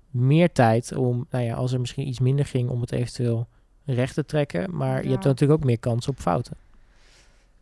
meer 0.09 0.51
tijd 0.51 0.95
om, 0.95 1.27
nou 1.29 1.45
ja, 1.45 1.53
als 1.55 1.71
er 1.71 1.79
misschien 1.79 2.07
iets 2.07 2.19
minder 2.19 2.45
ging, 2.45 2.69
om 2.69 2.81
het 2.81 2.91
eventueel 2.91 3.47
recht 3.85 4.13
te 4.13 4.25
trekken. 4.25 4.75
Maar 4.75 5.03
je 5.03 5.09
hebt 5.09 5.23
natuurlijk 5.23 5.59
ook 5.59 5.65
meer 5.65 5.79
kans 5.79 6.07
op 6.07 6.19
fouten. 6.19 6.57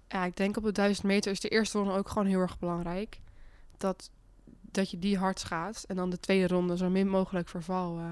Ja, 0.08 0.26
ik 0.26 0.38
denk 0.38 0.58
op 0.58 0.64
de 0.64 0.72
1000 0.72 1.08
meter 1.08 1.32
is 1.32 1.40
de 1.40 1.50
eerste 1.50 1.78
ronde 1.78 1.94
ook 1.94 2.10
gewoon 2.10 2.28
heel 2.28 2.40
erg 2.40 2.60
belangrijk. 2.60 3.20
Dat, 3.78 4.10
dat 4.72 4.92
je 4.92 5.00
die 5.00 5.18
hard 5.18 5.40
schaatst. 5.40 5.84
En 5.84 5.96
dan 5.96 6.10
de 6.10 6.20
tweede 6.20 6.48
ronde 6.48 6.78
zo 6.78 6.90
min 6.90 7.08
mogelijk 7.10 7.50
verval 7.50 7.98
eh, 7.98 8.06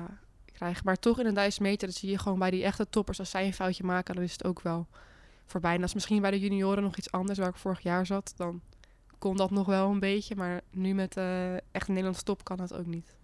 Maar 0.60 1.00
toch 1.00 1.20
in 1.20 1.26
een 1.26 1.34
1000 1.34 1.64
meter, 1.64 1.88
dat 1.88 1.98
zie 1.98 2.10
je 2.10 2.18
gewoon 2.18 2.40
bij 2.40 2.52
die 2.52 2.64
echte 2.64 2.90
toppers. 2.90 3.20
Als 3.20 3.30
zij 3.30 3.46
een 3.46 3.54
foutje 3.54 3.84
maken, 3.84 4.16
dan 4.16 4.24
is 4.24 4.32
het 4.32 4.44
ook 4.44 4.62
wel 4.62 4.88
voorbij. 5.46 5.74
En 5.74 5.80
dat 5.80 5.88
is 5.88 5.94
misschien 5.94 6.22
bij 6.22 6.32
de 6.32 6.40
junioren 6.40 6.84
nog 6.84 6.98
iets 6.98 7.12
anders, 7.12 7.40
waar 7.40 7.50
ik 7.50 7.56
vorig 7.56 7.80
jaar 7.80 8.06
zat. 8.06 8.34
Dan 8.36 8.62
kon 9.18 9.38
dat 9.38 9.52
nog 9.52 9.66
wel 9.66 9.90
een 9.90 10.00
beetje. 10.00 10.36
Maar 10.36 10.62
nu 10.72 10.94
met 10.94 11.18
eh 11.18 11.54
echt 11.54 11.88
een 11.88 11.94
Nederlandse 11.94 12.24
top 12.24 12.44
kan 12.44 12.58
dat 12.58 12.74
ook 12.74 12.86
niet. 12.86 13.16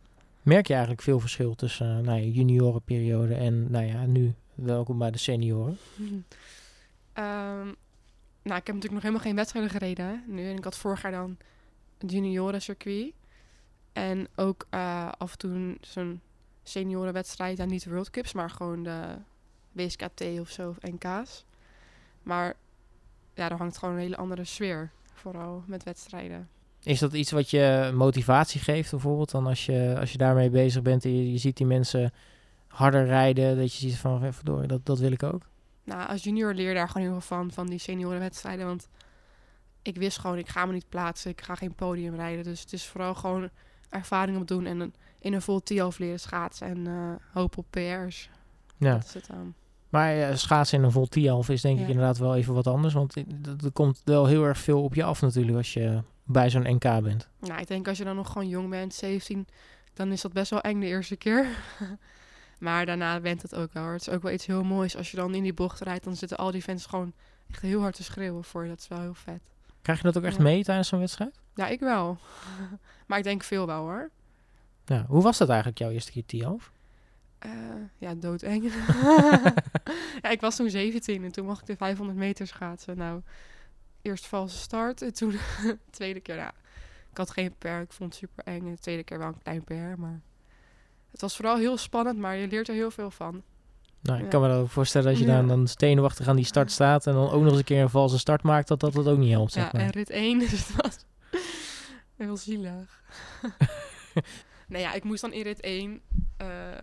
Merk 0.41 0.67
je 0.67 0.73
eigenlijk 0.73 1.03
veel 1.03 1.19
verschil 1.19 1.55
tussen 1.55 1.97
uh, 1.97 2.05
nou 2.05 2.19
ja, 2.19 2.25
juniorenperiode 2.25 3.35
en 3.35 3.71
nou 3.71 3.85
ja, 3.85 4.05
nu 4.05 4.33
welkom 4.55 4.97
bij 4.97 5.11
de 5.11 5.17
senioren? 5.17 5.77
Ehm, 7.13 7.67
nou, 8.41 8.59
ik 8.59 8.67
heb 8.67 8.75
natuurlijk 8.75 8.91
nog 8.93 9.01
helemaal 9.01 9.21
geen 9.21 9.35
wedstrijden 9.35 9.71
gereden 9.71 10.05
hè, 10.05 10.15
nu. 10.33 10.49
En 10.49 10.57
ik 10.57 10.63
had 10.63 10.77
vorig 10.77 11.01
jaar 11.01 11.11
dan 11.11 11.37
het 11.97 12.11
juniorencircuit. 12.11 13.13
En 13.93 14.27
ook 14.35 14.67
eh, 14.69 15.11
af 15.17 15.31
en 15.31 15.37
toe 15.37 15.77
zo'n 15.81 16.21
seniorenwedstrijd. 16.63 17.57
Ja, 17.57 17.65
niet 17.65 17.83
de 17.83 17.89
World 17.89 18.09
Cups, 18.09 18.33
maar 18.33 18.49
gewoon 18.49 18.83
de 18.83 19.15
WSKT 19.71 20.21
of 20.39 20.49
zo, 20.49 20.69
of 20.69 20.81
NK's. 20.81 21.45
Maar 22.23 22.55
ja, 23.33 23.49
er 23.49 23.57
hangt 23.57 23.77
gewoon 23.77 23.93
een 23.93 23.99
hele 23.99 24.17
andere 24.17 24.43
sfeer. 24.43 24.91
Vooral 25.13 25.63
met 25.67 25.83
wedstrijden. 25.83 26.49
Is 26.83 26.99
dat 26.99 27.13
iets 27.13 27.31
wat 27.31 27.49
je 27.49 27.91
motivatie 27.93 28.61
geeft 28.61 28.91
bijvoorbeeld? 28.91 29.31
Dan 29.31 29.47
als 29.47 29.65
je, 29.65 29.95
als 29.99 30.11
je 30.11 30.17
daarmee 30.17 30.49
bezig 30.49 30.81
bent 30.81 31.05
en 31.05 31.15
je, 31.15 31.31
je 31.31 31.37
ziet 31.37 31.57
die 31.57 31.65
mensen 31.65 32.13
harder 32.67 33.05
rijden. 33.05 33.57
Dat 33.57 33.73
je 33.73 33.79
ziet 33.89 33.97
van, 33.97 34.33
verdorie, 34.33 34.67
dat, 34.67 34.85
dat 34.85 34.99
wil 34.99 35.11
ik 35.11 35.23
ook. 35.23 35.41
Nou, 35.83 36.07
als 36.07 36.23
junior 36.23 36.53
leer 36.53 36.73
daar 36.73 36.89
gewoon 36.89 37.07
heel 37.07 37.21
veel 37.21 37.37
van, 37.37 37.51
van 37.51 37.67
die 37.67 37.79
seniorenwedstrijden. 37.79 38.65
Want 38.65 38.87
ik 39.81 39.97
wist 39.97 40.19
gewoon, 40.19 40.37
ik 40.37 40.49
ga 40.49 40.65
me 40.65 40.73
niet 40.73 40.89
plaatsen. 40.89 41.31
Ik 41.31 41.41
ga 41.41 41.55
geen 41.55 41.75
podium 41.75 42.15
rijden. 42.15 42.43
Dus 42.43 42.59
het 42.59 42.73
is 42.73 42.85
vooral 42.85 43.15
gewoon 43.15 43.49
ervaring 43.93 44.37
opdoen 44.37 44.65
en 44.65 44.79
een, 44.79 44.93
in 45.19 45.33
een 45.33 45.41
vol 45.41 45.59
T-half 45.63 45.97
leren 45.97 46.19
schaatsen. 46.19 46.67
En 46.67 46.77
uh, 46.77 47.13
hopen 47.33 47.57
op 47.57 47.65
PR's. 47.69 48.29
Ja. 48.77 48.93
Dat 48.93 49.05
is 49.05 49.13
het 49.13 49.29
aan. 49.29 49.55
Maar 49.89 50.17
uh, 50.17 50.35
schaatsen 50.35 50.77
in 50.77 50.83
een 50.83 50.91
vol 50.91 51.07
T-half 51.07 51.49
is 51.49 51.61
denk 51.61 51.77
ja. 51.77 51.83
ik 51.83 51.89
inderdaad 51.89 52.17
wel 52.17 52.35
even 52.35 52.53
wat 52.53 52.67
anders. 52.67 52.93
Want 52.93 53.15
er 53.63 53.71
komt 53.73 54.01
wel 54.05 54.25
heel 54.25 54.43
erg 54.43 54.57
veel 54.57 54.83
op 54.83 54.93
je 54.93 55.03
af 55.03 55.21
natuurlijk 55.21 55.57
als 55.57 55.73
je 55.73 56.01
bij 56.23 56.49
zo'n 56.49 56.75
NK 56.75 57.01
bent. 57.03 57.29
Nou, 57.39 57.61
ik 57.61 57.67
denk 57.67 57.87
als 57.87 57.97
je 57.97 58.03
dan 58.03 58.15
nog 58.15 58.31
gewoon 58.31 58.47
jong 58.47 58.69
bent, 58.69 58.93
17, 58.93 59.47
dan 59.93 60.11
is 60.11 60.21
dat 60.21 60.33
best 60.33 60.49
wel 60.49 60.61
eng 60.61 60.79
de 60.79 60.85
eerste 60.85 61.15
keer. 61.15 61.47
maar 62.57 62.85
daarna 62.85 63.21
went 63.21 63.41
het 63.41 63.55
ook 63.55 63.73
wel. 63.73 63.85
Het 63.85 64.01
is 64.01 64.09
ook 64.09 64.21
wel 64.21 64.31
iets 64.31 64.45
heel 64.45 64.63
moois. 64.63 64.97
Als 64.97 65.11
je 65.11 65.17
dan 65.17 65.35
in 65.35 65.43
die 65.43 65.53
bocht 65.53 65.79
rijdt, 65.79 66.03
dan 66.03 66.15
zitten 66.15 66.37
al 66.37 66.51
die 66.51 66.61
fans 66.61 66.85
gewoon 66.85 67.13
echt 67.49 67.61
heel 67.61 67.81
hard 67.81 67.95
te 67.95 68.03
schreeuwen 68.03 68.43
voor 68.43 68.63
je. 68.63 68.69
Dat 68.69 68.79
is 68.79 68.87
wel 68.87 69.01
heel 69.01 69.13
vet. 69.13 69.41
Krijg 69.81 69.97
je 69.97 70.03
dat 70.03 70.17
ook 70.17 70.23
echt 70.23 70.37
ja. 70.37 70.43
mee 70.43 70.63
tijdens 70.63 70.87
zo'n 70.87 70.99
wedstrijd? 70.99 71.41
Ja, 71.55 71.67
ik 71.67 71.79
wel. 71.79 72.17
maar 73.07 73.17
ik 73.17 73.23
denk 73.23 73.43
veel 73.43 73.65
wel 73.65 73.81
hoor. 73.81 74.09
Ja, 74.85 75.05
hoe 75.07 75.21
was 75.21 75.37
dat 75.37 75.49
eigenlijk 75.49 75.77
jouw 75.77 75.89
eerste 75.89 76.11
keer 76.11 76.25
T-half? 76.25 76.71
Uh, 77.45 77.51
ja, 77.97 78.13
doodeng. 78.15 78.63
ja, 80.21 80.29
ik 80.29 80.41
was 80.41 80.55
toen 80.55 80.69
17 80.69 81.23
en 81.23 81.31
toen 81.31 81.45
mocht 81.45 81.61
ik 81.61 81.67
de 81.67 81.75
500 81.75 82.17
meter 82.17 82.47
schaatsen. 82.47 82.97
Nou, 82.97 83.21
eerst 84.01 84.25
valse 84.25 84.57
start 84.57 85.01
en 85.01 85.13
toen 85.13 85.29
de 85.31 85.77
tweede 85.89 86.19
keer, 86.19 86.35
ja, 86.35 86.53
ik 87.11 87.17
had 87.17 87.31
geen 87.31 87.55
per, 87.57 87.81
ik 87.81 87.93
vond 87.93 88.09
het 88.09 88.19
super 88.19 88.53
eng. 88.53 88.65
En 88.65 88.71
de 88.71 88.79
tweede 88.79 89.03
keer 89.03 89.17
wel 89.17 89.27
een 89.27 89.41
klein 89.43 89.63
per, 89.63 89.99
maar 89.99 90.21
het 91.11 91.21
was 91.21 91.35
vooral 91.35 91.57
heel 91.57 91.77
spannend, 91.77 92.19
maar 92.19 92.35
je 92.35 92.47
leert 92.47 92.67
er 92.67 92.75
heel 92.75 92.91
veel 92.91 93.11
van. 93.11 93.43
Nou, 94.01 94.17
ik 94.17 94.23
ja. 94.23 94.29
kan 94.29 94.41
me 94.41 94.47
dan 94.47 94.69
voorstellen 94.69 95.07
dat 95.07 95.19
je 95.19 95.25
ja. 95.25 95.41
dan, 95.41 95.67
dan 95.67 96.27
aan 96.27 96.35
die 96.35 96.45
start 96.45 96.71
staat 96.71 97.07
en 97.07 97.13
dan 97.13 97.29
ook 97.29 97.41
nog 97.41 97.49
eens 97.49 97.57
een 97.57 97.63
keer 97.63 97.81
een 97.81 97.89
valse 97.89 98.19
start 98.19 98.43
maakt, 98.43 98.67
dat 98.67 98.79
dat, 98.79 98.93
dat 98.93 99.07
ook 99.07 99.17
niet 99.17 99.31
helpt, 99.31 99.51
zeg 99.51 99.63
ja, 99.63 99.69
maar. 99.73 99.81
en 99.81 99.89
rit 99.89 100.09
1, 100.09 100.39
dus 100.39 100.51
het 100.51 100.81
was 100.81 101.05
heel 102.17 102.37
zielig. 102.37 103.03
nou 104.67 104.83
ja, 104.83 104.93
ik 104.93 105.03
moest 105.03 105.21
dan 105.21 105.33
in 105.33 105.41
rit 105.41 105.59
1, 105.59 106.01
uh, 106.41 106.77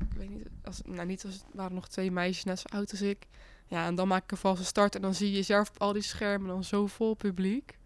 ik 0.00 0.16
weet 0.16 0.28
niet, 0.28 0.48
als, 0.64 0.80
nou 0.84 1.06
niet 1.06 1.24
als 1.24 1.34
het 1.34 1.44
waren 1.52 1.74
nog 1.74 1.88
twee 1.88 2.10
meisjes 2.10 2.44
net 2.44 2.58
zo 2.58 2.76
oud 2.76 2.90
als 2.90 3.02
ik. 3.02 3.26
Ja, 3.66 3.86
en 3.86 3.94
dan 3.94 4.08
maak 4.08 4.22
ik 4.22 4.30
een 4.30 4.36
valse 4.36 4.64
start 4.64 4.94
en 4.94 5.02
dan 5.02 5.14
zie 5.14 5.30
je 5.30 5.36
jezelf 5.36 5.68
op 5.68 5.80
al 5.80 5.92
die 5.92 6.02
schermen 6.02 6.48
dan 6.48 6.64
zo 6.64 6.86
vol 6.86 7.14
publiek. 7.14 7.78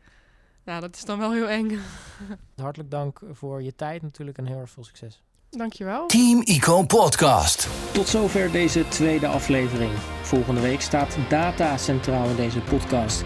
Nou, 0.65 0.81
dat 0.81 0.97
is 0.97 1.05
dan 1.05 1.19
wel 1.19 1.33
heel 1.33 1.49
eng. 1.49 1.79
Hartelijk 2.57 2.91
dank 2.91 3.21
voor 3.33 3.63
je 3.63 3.75
tijd 3.75 4.03
natuurlijk 4.03 4.39
en 4.39 4.47
heel 4.47 4.59
erg 4.59 4.71
veel 4.71 4.85
succes. 4.85 5.23
Dankjewel. 5.51 6.07
Team 6.07 6.43
Ico 6.45 6.83
Podcast. 6.83 7.69
Tot 7.93 8.09
zover 8.09 8.53
deze 8.53 8.89
tweede 8.89 9.27
aflevering. 9.27 9.93
Volgende 10.23 10.61
week 10.61 10.81
staat 10.81 11.17
data 11.29 11.77
centraal 11.77 12.29
in 12.29 12.37
deze 12.37 12.61
podcast. 12.61 13.25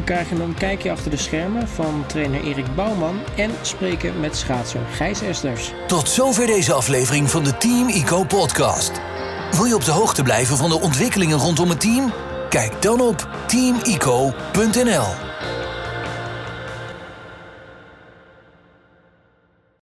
We 0.00 0.06
krijgen 0.06 0.40
een 0.40 0.54
kijkje 0.54 0.90
achter 0.90 1.10
de 1.10 1.16
schermen 1.16 1.68
van 1.68 2.04
trainer 2.06 2.44
Erik 2.44 2.74
Bouwman 2.74 3.18
en 3.36 3.50
spreken 3.62 4.20
met 4.20 4.36
schaatser 4.36 4.80
Gijs 4.92 5.20
Esters. 5.20 5.72
Tot 5.86 6.08
zover 6.08 6.46
deze 6.46 6.72
aflevering 6.72 7.30
van 7.30 7.44
de 7.44 7.56
Team 7.56 7.88
Ico 7.88 8.24
Podcast. 8.24 9.00
Wil 9.50 9.64
je 9.64 9.74
op 9.74 9.84
de 9.84 9.90
hoogte 9.90 10.22
blijven 10.22 10.56
van 10.56 10.68
de 10.70 10.80
ontwikkelingen 10.80 11.38
rondom 11.38 11.68
het 11.68 11.80
team? 11.80 12.12
Kijk 12.48 12.82
dan 12.82 13.00
op 13.00 13.28
teamico.nl. 13.46 15.29